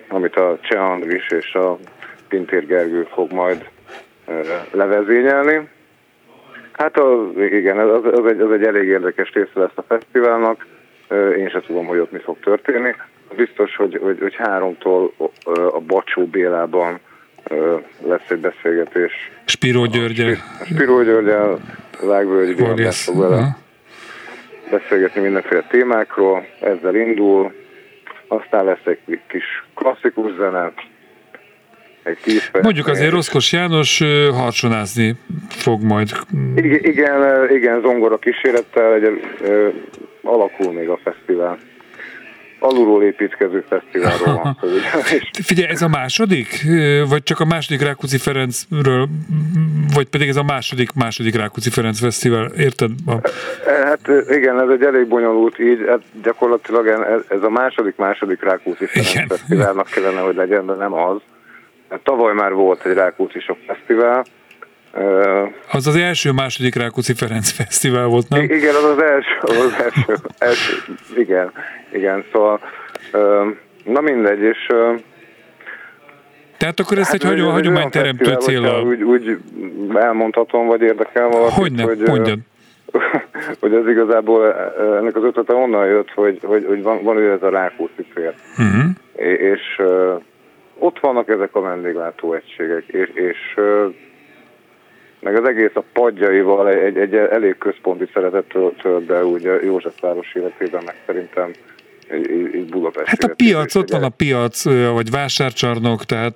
amit 0.08 0.36
a 0.36 0.58
Cseh 0.62 0.90
Andris 0.90 1.26
és 1.30 1.54
a 1.54 1.78
Pintér 2.28 2.66
Gergő 2.66 3.08
fog 3.12 3.32
majd 3.32 3.68
levezényelni. 4.70 5.68
Hát 6.72 7.00
igen, 7.50 7.78
az, 7.78 8.04
az, 8.04 8.26
egy, 8.26 8.40
az 8.40 8.50
egy 8.50 8.62
elég 8.62 8.88
érdekes 8.88 9.32
része 9.32 9.50
lesz 9.54 9.70
a 9.74 9.82
fesztiválnak. 9.82 10.66
Én 11.36 11.48
sem 11.48 11.62
tudom, 11.66 11.86
hogy 11.86 11.98
ott 11.98 12.12
mi 12.12 12.18
fog 12.18 12.40
történni. 12.40 12.94
Biztos, 13.36 13.76
hogy, 13.76 13.98
hogy, 14.02 14.18
hogy 14.20 14.34
háromtól 14.34 15.12
a 15.72 15.80
Bacsó 15.80 16.26
Bélában 16.26 16.98
lesz 18.06 18.30
egy 18.30 18.38
beszélgetés. 18.38 19.12
Spiró 19.44 19.86
Györgyel. 19.86 20.36
Spiró 20.64 21.02
Györgyel, 21.02 21.58
Györgyel 22.00 22.66
Vargász. 22.66 23.04
fog 23.04 23.18
vele 23.18 23.56
beszélgetni 24.70 25.20
mindenféle 25.20 25.62
témákról. 25.62 26.46
Ezzel 26.60 26.94
indul. 26.94 27.52
Aztán 28.28 28.64
lesz 28.64 28.84
egy 28.84 29.20
kis 29.26 29.64
klasszikus 29.74 30.34
zene, 30.38 30.72
egy 32.08 32.48
perc. 32.52 32.64
Mondjuk 32.64 32.86
azért 32.86 33.10
Roszkos 33.10 33.52
János 33.52 34.02
harcsonázni 34.32 35.16
fog 35.48 35.82
majd. 35.82 36.08
Igen, 36.54 36.80
igen, 36.82 37.50
igen, 37.50 37.80
zongora 37.80 38.18
kísérettel 38.18 38.94
egy, 38.94 39.20
ö, 39.40 39.68
alakul 40.22 40.72
még 40.72 40.88
a 40.88 40.98
fesztivál. 41.04 41.58
Alulról 42.60 43.02
építkező 43.02 43.64
fesztiválról 43.68 44.40
van 44.42 44.58
szó. 44.60 44.68
Figyelj, 45.42 45.70
ez 45.70 45.82
a 45.82 45.88
második? 45.88 46.66
Vagy 47.08 47.22
csak 47.22 47.40
a 47.40 47.44
második 47.44 47.82
Rákóczi 47.82 48.18
Ferencről, 48.18 49.08
vagy 49.94 50.08
pedig 50.08 50.28
ez 50.28 50.36
a 50.36 50.42
második, 50.42 50.92
második 50.92 51.34
Rákóczi 51.36 51.70
Ferenc 51.70 52.00
Fesztivál, 52.00 52.50
érted? 52.56 52.90
A, 53.06 53.12
Hát 53.84 54.08
ö, 54.08 54.34
igen, 54.34 54.60
ez 54.60 54.68
egy 54.68 54.82
elég 54.82 55.06
bonyolult 55.06 55.58
így, 55.58 55.84
hát 55.88 56.00
gyakorlatilag 56.22 56.86
ez, 56.86 57.20
ez 57.28 57.42
a 57.42 57.50
második, 57.50 57.96
második 57.96 58.42
Rákóczi 58.42 58.86
Ferenc 58.86 59.14
Igen. 59.14 59.26
Fesztiválnak 59.26 59.86
kellene, 59.86 60.20
hogy 60.20 60.34
legyen, 60.34 60.66
de 60.66 60.72
nem 60.72 60.92
az. 60.92 61.16
Hát 61.90 62.00
Tavaly 62.02 62.34
már 62.34 62.52
volt 62.52 62.84
egy 62.86 62.94
Rákóczi 62.94 63.40
Sok 63.40 63.56
Fesztivál. 63.66 64.24
Az 65.72 65.86
az 65.86 65.96
első 65.96 66.32
második 66.32 66.74
Rákóczi 66.74 67.14
Ferenc 67.14 67.50
Fesztivál 67.50 68.06
volt, 68.06 68.28
nem? 68.28 68.40
I- 68.42 68.54
Igen, 68.54 68.74
az 68.74 68.84
az 68.84 69.02
első, 69.02 69.38
az, 69.40 69.56
az 69.56 69.72
első, 69.82 70.14
első, 70.38 70.72
igen, 71.16 71.52
igen, 71.92 72.24
szóval, 72.32 72.60
na 73.84 74.00
mindegy, 74.00 74.40
és 74.40 74.66
Tehát 76.56 76.80
akkor 76.80 76.98
ezt 76.98 77.10
hát 77.10 77.32
egy 77.32 77.40
hagyományteremtő 77.40 78.24
olyan 78.24 78.36
fesztivál, 78.40 78.70
célra. 78.70 78.82
Úgy, 78.82 79.02
úgy 79.02 79.38
elmondhatom, 79.94 80.66
vagy 80.66 80.80
érdekel 80.80 81.28
valakit, 81.28 81.54
Hogyne, 81.54 81.82
hogy, 81.82 81.98
mondjad. 82.06 82.38
hogy 83.60 83.74
ez 83.74 83.88
igazából 83.88 84.54
ennek 84.98 85.16
az 85.16 85.22
ötlete 85.22 85.54
onnan 85.54 85.86
jött, 85.86 86.10
hogy, 86.10 86.38
hogy, 86.42 86.64
hogy 86.68 86.82
van, 86.82 87.02
van 87.02 87.16
ő 87.16 87.32
ez 87.32 87.42
a 87.42 87.50
Rákóczi 87.50 88.06
tér. 88.14 88.34
Uh-huh. 88.58 88.84
É- 89.16 89.40
és 89.40 89.80
ott 90.78 90.98
vannak 91.00 91.28
ezek 91.28 91.54
a 91.54 91.60
vendéglátó 91.60 92.32
egységek, 92.32 92.84
és, 92.86 93.08
és 93.14 93.54
meg 95.20 95.36
az 95.36 95.48
egész 95.48 95.74
a 95.74 95.84
padjaival 95.92 96.68
egy, 96.68 96.96
egy 96.96 97.14
elég 97.14 97.58
központi 97.58 98.08
szeretet 98.14 98.44
tölt 98.82 99.04
be 99.04 99.24
úgy 99.24 99.46
a 99.46 99.62
Józsefváros 99.62 100.34
életében, 100.34 100.82
meg 100.86 100.94
szerintem 101.06 101.50
így, 102.54 102.64
Budapest 102.70 103.08
Hát 103.08 103.22
a 103.22 103.34
piac, 103.34 103.74
ott 103.74 103.82
egy 103.82 103.90
van 103.90 104.02
a 104.02 104.08
piac, 104.08 104.64
vagy 104.92 105.10
vásárcsarnok, 105.10 106.04
tehát 106.04 106.34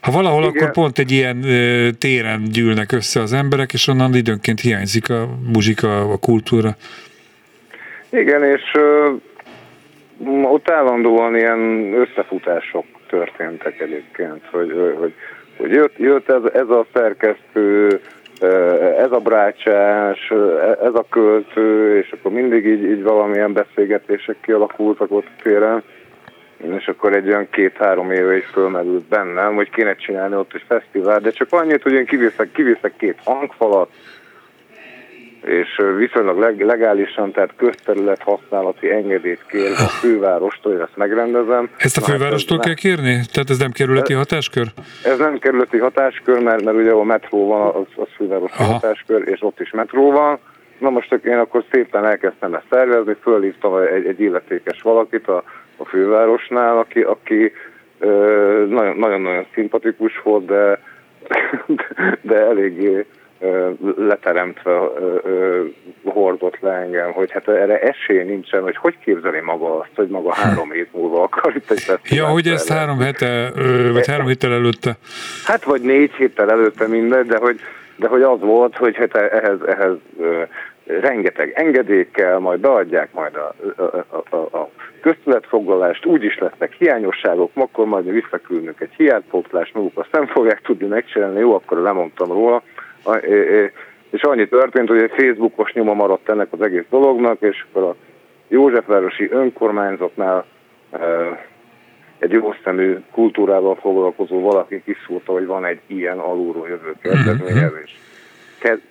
ha 0.00 0.10
valahol, 0.10 0.42
Igen. 0.42 0.54
akkor 0.54 0.70
pont 0.70 0.98
egy 0.98 1.10
ilyen 1.10 1.44
ö, 1.44 1.88
téren 1.98 2.42
gyűlnek 2.42 2.92
össze 2.92 3.20
az 3.20 3.32
emberek, 3.32 3.72
és 3.72 3.88
onnan 3.88 4.14
időnként 4.14 4.60
hiányzik 4.60 5.10
a 5.10 5.28
muzsika, 5.52 6.00
a 6.00 6.16
kultúra. 6.16 6.76
Igen, 8.10 8.44
és 8.44 8.62
ö, 8.74 9.12
ott 10.42 10.70
állandóan 10.70 11.36
ilyen 11.36 11.92
összefutások 11.94 12.84
történtek 13.08 13.80
egyébként, 13.80 14.46
hogy, 14.50 14.94
hogy, 14.98 15.14
hogy, 15.56 15.70
jött, 15.70 15.96
jött 15.96 16.28
ez, 16.30 16.42
ez 16.52 16.68
a 16.68 16.86
szerkesztő, 16.92 18.00
ö, 18.40 18.74
ez 18.98 19.10
a 19.10 19.18
brácsás, 19.18 20.30
ö, 20.30 20.72
ez 20.82 20.94
a 20.94 21.06
költő, 21.10 21.98
és 21.98 22.12
akkor 22.12 22.32
mindig 22.32 22.66
így, 22.66 22.82
így 22.82 23.02
valamilyen 23.02 23.52
beszélgetések 23.52 24.36
kialakultak 24.40 25.12
ott 25.12 25.26
a 25.26 25.42
téren, 25.42 25.82
és 26.78 26.88
akkor 26.88 27.12
egy 27.12 27.28
olyan 27.28 27.48
két-három 27.50 28.10
éve 28.10 28.36
is 28.36 28.46
fölmerült 28.46 29.04
bennem, 29.04 29.54
hogy 29.54 29.70
kéne 29.70 29.94
csinálni 29.94 30.34
ott 30.34 30.54
egy 30.54 30.64
fesztivál, 30.66 31.20
de 31.20 31.30
csak 31.30 31.52
annyit, 31.52 31.82
hogy 31.82 31.92
én 31.92 32.06
kiviszek, 32.06 32.52
kiviszek 32.52 32.96
két 32.96 33.18
hangfalat, 33.24 33.90
és 35.44 35.80
viszonylag 35.96 36.38
leg, 36.38 36.60
legálisan, 36.60 37.32
tehát 37.32 37.52
közterület 37.56 38.22
használati 38.22 38.90
engedélyt 38.90 39.44
kér 39.48 39.70
a 39.70 39.88
fővárostól, 40.00 40.72
hogy 40.72 40.80
ezt 40.80 40.96
megrendezem. 40.96 41.70
Ezt 41.76 41.96
a 41.96 42.00
Na, 42.00 42.06
hát 42.06 42.16
fővárostól 42.16 42.58
ez, 42.58 42.64
kell 42.64 42.74
kérni? 42.74 43.20
Tehát 43.32 43.50
ez 43.50 43.58
nem 43.58 43.70
kerületi 43.70 44.12
hatáskör? 44.12 44.66
Ez 45.04 45.18
nem 45.18 45.38
kerületi 45.38 45.78
hatáskör, 45.78 46.42
mert, 46.42 46.64
mert 46.64 46.76
ugye 46.76 46.90
a 46.90 47.02
metró 47.02 47.46
van, 47.46 47.74
az, 47.74 47.86
az 47.96 48.08
fővárosi 48.16 48.54
Aha. 48.58 48.72
hatáskör, 48.72 49.28
és 49.28 49.42
ott 49.42 49.60
is 49.60 49.70
metró 49.70 50.10
van. 50.10 50.38
Na 50.78 50.90
most 50.90 51.12
én 51.12 51.38
akkor 51.38 51.64
szépen 51.70 52.04
elkezdtem 52.04 52.54
ezt 52.54 52.66
szervezni, 52.70 53.16
fölhívtam 53.22 53.76
egy, 53.76 54.06
egy 54.06 54.20
illetékes 54.20 54.82
valakit 54.82 55.28
a, 55.28 55.42
a 55.76 55.84
fővárosnál, 55.84 56.78
aki, 56.78 57.00
aki 57.00 57.52
nagyon-nagyon 58.68 59.46
szimpatikus 59.54 60.20
volt, 60.22 60.46
de, 60.46 60.80
de 62.28 62.36
eléggé 62.36 62.94
ö, 62.94 63.17
leteremtve 63.96 64.80
hordott 66.04 66.58
le 66.60 66.72
engem, 66.72 67.12
hogy 67.12 67.30
hát 67.30 67.48
erre 67.48 67.80
esély 67.80 68.22
nincsen, 68.22 68.62
hogy 68.62 68.76
hogy 68.76 68.98
képzeli 69.04 69.40
maga 69.40 69.78
azt, 69.78 69.90
hogy 69.94 70.08
maga 70.08 70.34
három 70.34 70.72
év 70.72 70.86
múlva 70.92 71.22
akar 71.22 71.56
itt 71.56 71.70
egy 71.70 71.98
Ja, 72.04 72.26
hogy 72.26 72.46
ezt 72.46 72.66
szervezni. 72.66 72.74
három 72.74 72.98
hete, 72.98 73.52
vagy 73.92 74.06
három 74.06 74.26
héttel 74.26 74.52
előtte. 74.52 74.96
Hát 75.44 75.64
vagy 75.64 75.80
négy 75.80 76.12
héttel 76.12 76.50
előtte 76.50 76.86
mindegy, 76.86 77.26
de 77.26 77.36
hogy, 77.36 77.60
de 77.96 78.08
hogy 78.08 78.22
az 78.22 78.40
volt, 78.40 78.76
hogy 78.76 78.96
hát 78.96 79.16
ehhez, 79.16 79.58
ehhez 79.66 79.96
rengeteg 80.88 81.52
engedély 81.54 82.08
kell, 82.10 82.38
majd 82.38 82.60
beadják 82.60 83.12
majd 83.12 83.34
a, 83.34 83.54
a, 83.76 84.36
a, 84.36 84.36
a, 84.36 84.70
köztudatfoglalást, 85.00 86.04
úgy 86.04 86.24
is 86.24 86.38
lesznek 86.38 86.72
hiányosságok, 86.72 87.50
akkor 87.54 87.86
majd 87.86 88.10
visszaküldünk 88.10 88.80
egy 88.80 88.92
hiánypótlást, 88.96 89.74
maguk 89.74 89.98
azt 89.98 90.12
nem 90.12 90.26
fogják 90.26 90.60
tudni 90.60 90.86
megcsinálni, 90.86 91.38
jó, 91.38 91.54
akkor 91.54 91.78
lemondtam 91.78 92.28
róla. 92.28 92.62
És 94.10 94.22
annyi 94.22 94.48
történt, 94.48 94.88
hogy 94.88 95.02
egy 95.02 95.12
Facebookos 95.16 95.72
nyoma 95.72 95.94
maradt 95.94 96.28
ennek 96.28 96.48
az 96.50 96.60
egész 96.60 96.84
dolognak, 96.90 97.40
és 97.40 97.64
akkor 97.70 97.82
a 97.82 97.96
Józsefvárosi 98.48 99.28
önkormányzatnál 99.30 100.44
ö, 100.92 101.30
egy 102.18 102.32
jó 102.32 102.54
szemű 102.64 102.96
kultúrával 103.12 103.74
foglalkozó 103.74 104.40
valaki 104.40 104.82
kiszúrta, 104.84 105.32
hogy 105.32 105.46
van 105.46 105.64
egy 105.64 105.80
ilyen 105.86 106.18
alulról 106.18 106.68
jövő 106.68 106.94
kezdeményezés. 107.02 107.90
ke- 107.90 108.17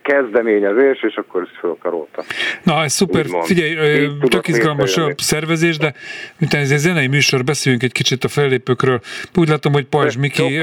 kezdeményezés, 0.02 1.04
és 1.04 1.16
akkor 1.16 1.42
ezt 1.42 1.60
fölkarolta. 1.60 2.24
Na, 2.64 2.84
ez 2.84 2.94
szuper. 2.94 3.26
Úgymond. 3.26 3.46
Figyelj, 3.46 4.04
Így 4.04 4.18
tök 4.18 4.48
izgalmas 4.48 4.98
a 4.98 5.14
szervezés, 5.18 5.78
de 5.78 5.94
miután 6.38 6.62
ez 6.62 6.72
egy 6.72 6.78
zenei 6.78 7.08
műsor, 7.08 7.44
beszéljünk 7.44 7.84
egy 7.84 7.92
kicsit 7.92 8.24
a 8.24 8.28
fellépőkről. 8.28 9.00
Úgy 9.36 9.50
látom, 9.50 9.74
hogy 9.74 9.86
Pajzs 9.86 10.16
Miki, 10.16 10.60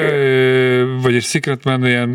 vagy 1.03 1.15
egy 1.15 1.23
Secretman 1.23 1.83
olyan 1.83 2.13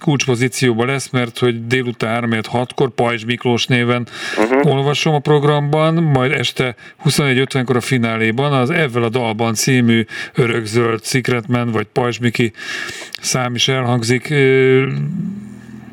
kulcspozícióban 0.00 0.86
lesz, 0.86 1.10
mert 1.10 1.38
hogy 1.38 1.66
délután 1.66 2.10
3 2.10 2.30
6-kor 2.32 2.90
Pajzs 2.90 3.24
Miklós 3.24 3.66
néven 3.66 4.06
uh-huh. 4.36 4.74
olvasom 4.74 5.14
a 5.14 5.18
programban, 5.18 5.94
majd 5.94 6.32
este 6.32 6.74
21.50-kor 7.04 7.76
a 7.76 7.80
fináléban 7.80 8.52
az 8.52 8.70
Ezzel 8.70 9.02
a 9.02 9.08
dalban 9.08 9.54
című 9.54 10.04
örökzöld 10.34 11.04
Secretman, 11.04 11.70
vagy 11.70 11.86
Pajzs 11.92 12.18
Miki 12.18 12.52
szám 13.20 13.54
is 13.54 13.68
elhangzik. 13.68 14.34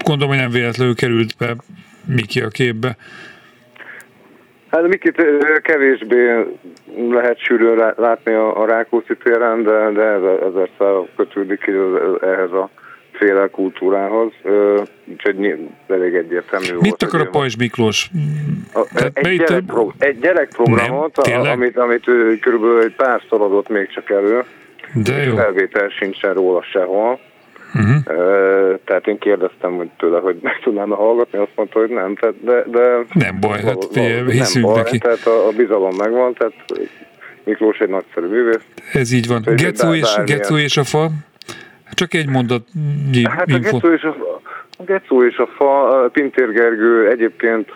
Gondolom, 0.06 0.34
hogy 0.34 0.42
nem 0.44 0.52
véletlenül 0.52 0.96
került 0.96 1.36
be 1.40 1.56
Miki 2.06 2.42
a 2.42 2.48
képbe. 2.48 2.98
Hát 4.72 4.88
Mikit 4.88 5.22
kevésbé 5.62 6.46
lehet 7.10 7.40
sűrűn 7.40 7.76
lá- 7.76 7.98
látni 7.98 8.34
a, 8.34 8.62
a 8.62 8.66
Rákóczi 8.66 9.14
téren, 9.24 9.64
de, 9.64 9.90
de 9.92 10.02
ez, 10.04 10.22
ezerszer 10.50 10.94
kötődik 11.16 11.66
így 11.70 11.76
az- 11.76 12.22
ehhez 12.22 12.52
a 12.52 12.70
féle 13.12 13.48
kultúrához, 13.48 14.32
úgyhogy 15.06 15.56
elég 15.88 16.14
egyértelmű 16.14 16.68
volt. 16.70 16.82
Mit 16.82 17.04
akar 17.04 17.22
a 17.22 17.30
Pajzs 17.30 17.56
Miklós? 17.56 18.10
A, 18.74 18.88
egy, 19.14 19.24
melyik- 19.24 19.48
gyerekpro, 19.48 19.92
egy 19.98 20.20
gyerekprogramot, 20.20 21.26
Nem, 21.26 21.40
a, 21.42 21.48
amit, 21.50 21.78
amit 21.78 22.08
ő 22.08 22.38
körülbelül 22.38 22.82
egy 22.82 22.96
párszor 22.96 23.42
adott 23.42 23.70
még 23.70 23.88
csak 23.90 24.10
elő, 24.10 24.44
De 24.94 25.24
jó. 25.24 25.36
felvétel 25.36 25.90
sincsen 25.90 26.34
róla 26.34 26.64
sehol. 26.64 27.20
Uh-huh. 27.76 28.80
Tehát 28.86 29.08
én 29.08 29.18
kérdeztem 29.18 29.76
hogy 29.76 29.90
tőle, 29.98 30.20
hogy 30.20 30.38
meg 30.42 30.60
tudnám 30.64 30.92
-e 30.92 30.96
hallgatni, 30.96 31.38
azt 31.40 31.52
mondta, 31.56 31.80
hogy 31.80 31.90
nem, 31.90 32.16
tehát, 32.16 32.36
de, 32.44 32.64
de 32.68 33.06
Nem 33.14 33.40
baj, 33.40 33.62
hát 33.62 33.86
figyelj, 33.92 34.14
való- 34.16 34.30
hiszünk 34.30 34.66
nem 34.66 34.74
baj, 34.74 34.84
neki. 34.84 34.98
Tehát 34.98 35.26
a, 35.26 35.48
a 35.48 35.52
bizalom 35.52 35.96
megvan, 35.96 36.34
tehát 36.34 36.54
Miklós 37.44 37.78
egy 37.78 37.90
nagyszerű 37.90 38.28
művész. 38.28 38.66
Ez 38.94 39.12
így 39.12 39.28
van. 39.28 39.42
Gecó 39.56 39.94
és. 39.94 40.16
Gecó 40.26 40.58
és 40.58 40.78
a 40.78 40.84
fa. 40.84 41.10
Csak 41.94 42.14
egy 42.14 42.30
mondat 42.30 42.68
Hát 43.30 43.48
a 43.48 43.56
info. 43.56 43.78
Gecó 43.78 43.94
és 43.94 44.04
a, 44.04 44.42
a 44.78 44.84
Gecó 44.84 45.24
és 45.24 45.38
a 45.38 45.48
fa, 45.48 45.88
a 46.04 46.10
Pintér 46.10 46.52
Gergő 46.52 47.10
egyébként 47.10 47.72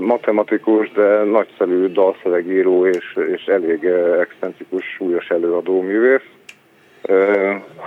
matematikus, 0.00 0.92
de 0.92 1.22
nagyszerű 1.24 1.86
dalszövegíró 1.86 2.86
és, 2.86 3.18
és 3.34 3.44
elég 3.44 3.84
excentrikus, 4.20 4.84
súlyos 4.96 5.28
előadó 5.28 5.82
művész. 5.82 6.28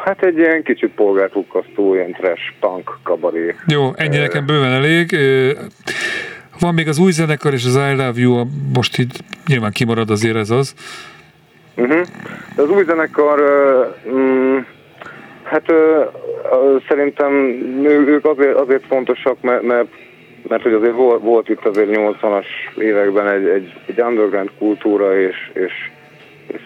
Hát 0.03 0.23
egy 0.23 0.37
ilyen 0.37 0.63
kicsit 0.63 0.91
polgárpukkasztó, 0.91 1.93
ilyen 1.93 2.11
trash, 2.11 2.41
punk, 2.59 2.97
kabaré. 3.03 3.55
Jó, 3.67 3.91
ennyi 3.95 4.17
nekem 4.17 4.45
bőven 4.45 4.71
elég. 4.71 5.17
Van 6.59 6.73
még 6.73 6.87
az 6.87 6.99
új 6.99 7.11
zenekar 7.11 7.53
és 7.53 7.65
az 7.65 7.75
I 7.75 7.95
Love 7.95 8.13
You, 8.15 8.43
most 8.73 8.97
így 8.97 9.19
nyilván 9.47 9.71
kimarad 9.71 10.09
azért 10.09 10.35
ez 10.35 10.49
az. 10.49 10.73
Uh-huh. 11.75 12.01
Az 12.55 12.69
új 12.69 12.83
zenekar, 12.83 13.39
mm, 14.09 14.57
hát 15.43 15.65
szerintem 16.87 17.33
ők 17.85 18.25
azért, 18.25 18.55
azért 18.55 18.85
fontosak, 18.85 19.41
mert, 19.41 19.61
mert, 19.61 19.87
mert 20.47 20.63
hogy 20.63 20.73
azért 20.73 20.95
volt, 20.95 21.21
volt 21.21 21.49
itt 21.49 21.65
azért 21.65 21.89
80-as 21.91 22.45
években 22.77 23.27
egy, 23.27 23.47
egy, 23.47 23.73
egy 23.85 24.01
underground 24.01 24.49
kultúra, 24.57 25.19
és, 25.19 25.51
és 25.53 25.89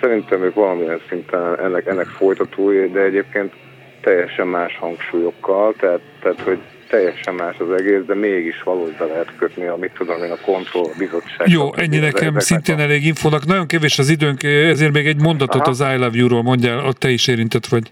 szerintem 0.02 0.44
ők 0.44 0.54
valamilyen 0.54 1.02
szinten 1.10 1.60
ennek, 1.60 1.86
ennek 1.86 2.08
folytatói, 2.08 2.88
de 2.88 3.00
egyébként 3.00 3.54
teljesen 4.02 4.48
más 4.48 4.78
hangsúlyokkal, 4.78 5.74
tehát, 5.80 6.00
tehát 6.22 6.42
hogy 6.42 6.58
teljesen 6.90 7.34
más 7.34 7.56
az 7.60 7.72
egész, 7.72 8.02
de 8.06 8.16
mégis 8.16 8.64
valahogy 8.64 8.96
be 9.00 9.06
lehet 9.06 9.36
kötni, 9.38 9.66
amit 9.66 9.92
tudom 9.98 10.24
én, 10.24 10.32
a 10.32 10.46
kontroll 10.46 10.84
a 10.84 10.98
bizottság. 10.98 11.48
Jó, 11.48 11.74
ennyi 11.76 11.98
nekem 11.98 12.40
szintén 12.40 12.78
a- 12.78 12.82
elég 12.82 13.06
infónak. 13.06 13.46
Nagyon 13.46 13.68
kevés 13.68 14.00
az 14.00 14.10
időnk, 14.10 14.44
ezért 14.44 14.94
még 14.94 15.08
egy 15.08 15.22
mondatot 15.22 15.62
Aha. 15.62 15.70
az 15.70 15.80
I 15.80 15.98
Love 15.98 16.18
You-ról 16.18 16.44
mondjál, 16.44 16.86
ott 16.86 16.98
te 16.98 17.10
is 17.10 17.28
érintett 17.28 17.66
vagy. 17.66 17.92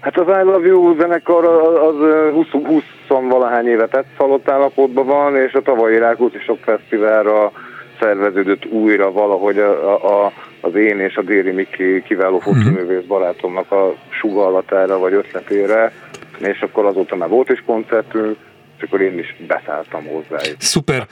Hát 0.00 0.18
az 0.18 0.26
I 0.26 0.44
Love 0.44 0.66
You 0.66 0.96
zenekar 0.98 1.44
az 1.44 1.94
20, 2.32 2.46
20 2.48 2.82
valahány 3.08 3.66
éve 3.66 3.86
tett 3.86 4.06
szalott 4.18 4.50
állapotban 4.50 5.06
van, 5.06 5.36
és 5.36 5.52
a 5.52 5.62
tavalyi 5.62 5.98
Rákóczi 5.98 6.38
Sok 6.38 6.58
Fesztiválra 6.64 7.52
szerveződött 8.00 8.66
újra 8.66 9.12
valahogy 9.12 9.58
a, 9.58 9.94
a, 9.94 10.24
a, 10.24 10.32
az 10.60 10.74
én 10.74 11.00
és 11.00 11.16
a 11.16 11.22
Déri 11.22 11.50
Miki 11.50 12.02
kiváló 12.06 12.38
fotóművész 12.38 13.04
barátomnak 13.06 13.72
a 13.72 13.96
sugallatára 14.08 14.98
vagy 14.98 15.12
ötletére, 15.12 15.92
és 16.38 16.60
akkor 16.60 16.84
azóta 16.84 17.16
már 17.16 17.28
volt 17.28 17.50
is 17.50 17.62
koncertünk, 17.66 18.36
és 18.76 18.82
akkor 18.82 19.00
én 19.00 19.18
is 19.18 19.36
beszálltam 19.46 20.04
hozzá. 20.04 20.42
Szuper. 20.58 21.06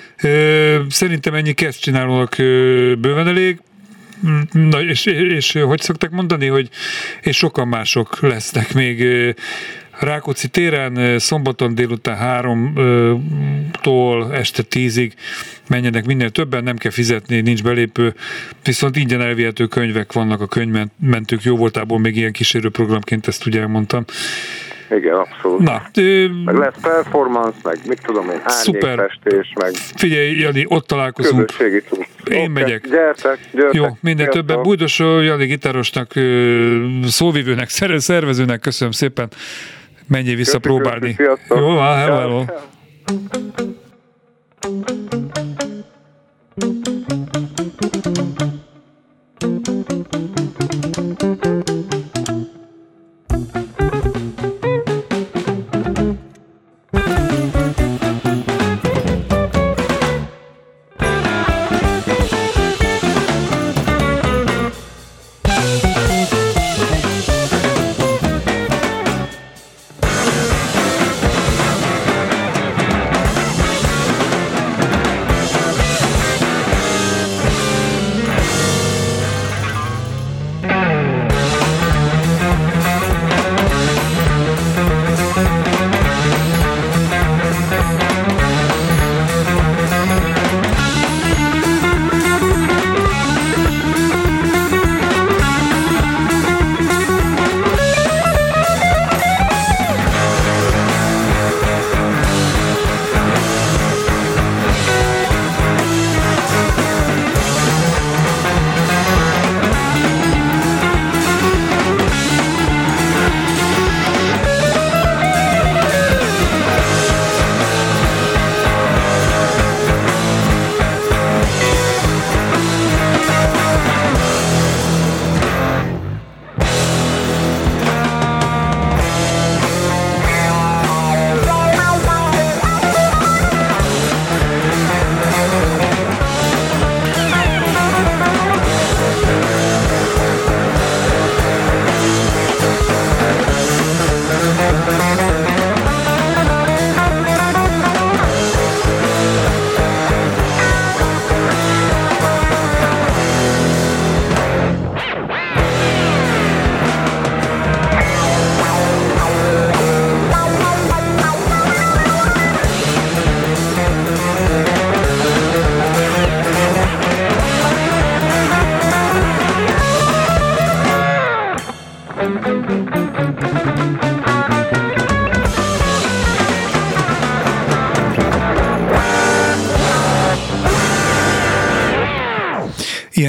Szerintem 0.88 1.34
ennyi 1.34 1.52
kezd 1.52 1.80
csinálónak 1.80 2.34
bőven 2.98 3.26
elég. 3.26 3.60
Na, 4.52 4.82
és, 4.82 5.06
és 5.06 5.52
hogy 5.52 5.80
szokták 5.80 6.10
mondani, 6.10 6.46
hogy 6.46 6.68
és 7.22 7.36
sokan 7.36 7.68
mások 7.68 8.20
lesznek 8.20 8.74
még 8.74 9.04
Rákóczi 10.00 10.48
téren 10.48 11.18
szombaton 11.18 11.74
délután 11.74 12.16
háromtól 12.16 13.54
este 14.34 14.62
tízig 14.62 15.14
menjenek 15.68 16.04
minél 16.06 16.30
többen, 16.30 16.62
nem 16.62 16.76
kell 16.76 16.90
fizetni, 16.90 17.40
nincs 17.40 17.62
belépő, 17.62 18.14
viszont 18.64 18.96
ingyen 18.96 19.20
elvihető 19.20 19.66
könyvek 19.66 20.12
vannak 20.12 20.40
a 20.40 20.46
könyvmentők 20.46 21.42
jó 21.42 21.56
voltából, 21.56 21.98
még 21.98 22.16
ilyen 22.16 22.32
kísérőprogramként 22.32 23.26
ezt 23.26 23.46
ugye 23.46 23.60
elmondtam. 23.60 24.04
Igen, 24.90 25.14
abszolút. 25.14 25.58
Na, 25.60 25.82
ö, 25.94 26.28
Meg 26.44 26.56
lesz 26.56 26.74
performance, 26.82 27.56
meg 27.62 27.78
mit 27.86 28.00
tudom 28.06 28.30
én, 28.30 28.40
Szuper. 28.46 28.88
árnyékfestés, 29.00 29.52
meg 29.60 29.72
figyelj, 29.74 30.36
Jani, 30.38 30.64
ott 30.68 30.86
találkozunk. 30.86 31.46
közösségi. 31.46 31.82
Én 32.30 32.38
Oké, 32.38 32.46
megyek. 32.46 32.88
Gyertek, 32.88 33.38
gyertek. 33.52 33.74
Jó, 33.74 33.84
minden 34.00 34.24
Sziasztok. 34.26 34.46
többen. 34.46 34.62
Bújdosó 34.62 35.20
Jani 35.20 35.46
gitárosnak, 35.46 36.12
szóvivőnek, 37.06 37.68
szer- 37.68 38.00
szervezőnek 38.00 38.60
köszönöm 38.60 38.92
szépen. 38.92 39.28
Menjél 40.06 40.36
vissza 40.36 40.58
Köszi, 40.58 40.74
próbálni. 40.74 41.14
köszi. 41.14 41.42
Jó, 41.48 41.74
van, 41.74 41.96
hello, 41.96 42.16
hello. 42.18 42.44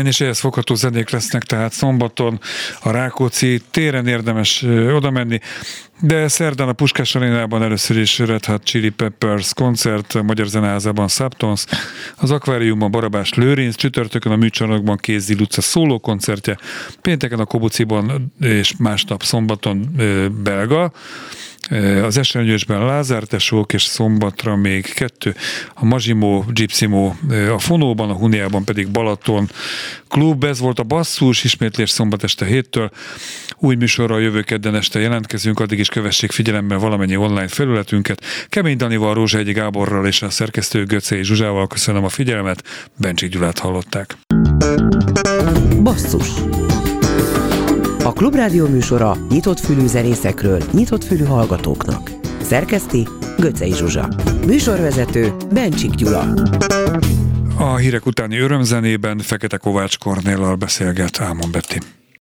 Ilyen 0.06 0.18
és 0.18 0.24
ehhez 0.26 0.40
fogható 0.40 0.76
zenék 0.76 1.10
lesznek 1.10 1.44
tehát 1.44 1.72
szombaton 1.72 2.40
a 2.82 2.92
Rákóczi 2.92 3.62
téren 3.72 4.08
érdemes 4.08 4.66
oda 4.94 5.12
menni, 5.12 5.40
de 6.02 6.28
szerdán 6.28 6.68
a 6.68 6.74
Puskás 6.74 7.16
Arénában 7.16 7.64
először 7.64 7.98
is 7.98 8.20
Red 8.20 8.46
Hot 8.46 8.64
Chili 8.64 8.90
Peppers 8.90 9.54
koncert, 9.54 10.14
a 10.14 10.24
Magyar 10.24 10.48
Zeneházában 10.48 11.08
Subtons, 11.08 11.66
az 12.16 12.32
Akváriumban 12.32 12.92
Barabás 12.92 13.34
Lőrinc, 13.34 13.76
csütörtökön 13.76 14.32
a 14.32 14.36
műcsarnokban 14.36 14.98
Kézi 14.98 15.36
Luca 15.36 15.62
szóló 15.62 16.00
koncertje, 16.00 16.58
pénteken 17.02 17.40
a 17.40 17.46
Kobuciban 17.46 18.34
és 18.40 18.74
másnap 18.78 19.24
szombaton 19.24 19.96
belga, 20.44 20.92
az 22.04 22.18
esernyősben 22.18 22.86
Lázár 22.86 23.24
tesók, 23.24 23.74
és 23.74 23.84
szombatra 23.84 24.56
még 24.56 24.94
kettő, 24.94 25.36
a 25.74 25.86
Mazsimó, 25.86 26.46
Gypsimo 26.54 27.14
a 27.54 27.60
Fonóban, 27.60 28.10
a 28.10 28.14
Huniában 28.14 28.64
pedig 28.64 28.90
Balaton 28.90 29.50
klub, 30.08 30.44
ez 30.44 30.60
volt 30.60 30.80
a 30.80 30.84
basszus, 30.84 31.44
ismétlés 31.44 31.90
szombat 31.90 32.24
este 32.24 32.46
héttől. 32.46 32.92
Új 33.58 33.76
műsorral 33.76 34.22
jövő 34.22 34.42
kedden 34.42 34.76
este 34.76 35.00
jelentkezünk, 35.00 35.60
addig 35.60 35.80
is 35.80 35.90
kövessék 35.90 36.32
figyelemben 36.32 36.80
valamennyi 36.80 37.16
online 37.16 37.48
felületünket. 37.48 38.24
Kemény 38.50 38.78
Danival, 38.78 39.14
Rózsa 39.14 39.38
Egyi 39.38 39.52
Gáborral 39.52 40.08
és 40.08 40.22
a 40.22 40.30
szerkesztő 40.30 40.84
Göcé 40.84 41.22
Zsuzsával 41.22 41.68
köszönöm 41.68 42.04
a 42.04 42.10
figyelmet, 42.10 42.64
Bencsik 42.98 43.32
Gyulát 43.32 43.60
hallották. 43.60 44.18
Basszus 45.84 46.30
a 48.06 48.14
Klubrádió 48.14 48.68
műsora 48.68 49.18
nyitott 49.30 49.60
fülű 49.60 49.86
zenészekről, 49.86 50.64
nyitott 50.72 51.04
fülű 51.04 51.24
hallgatóknak. 51.24 52.12
Szerkeszti 52.42 53.08
Göcej 53.38 53.72
Zsuzsa. 53.72 54.10
Műsorvezető 54.46 55.34
Bencsik 55.54 55.92
Gyula. 55.92 56.34
A 57.58 57.76
hírek 57.76 58.06
utáni 58.06 58.38
örömzenében 58.38 59.18
Fekete 59.18 59.58
Kovács 59.58 59.98
Kornéllal 59.98 60.56
beszélget 60.56 61.22
Ámon 61.22 61.52
Betty. 61.52 61.78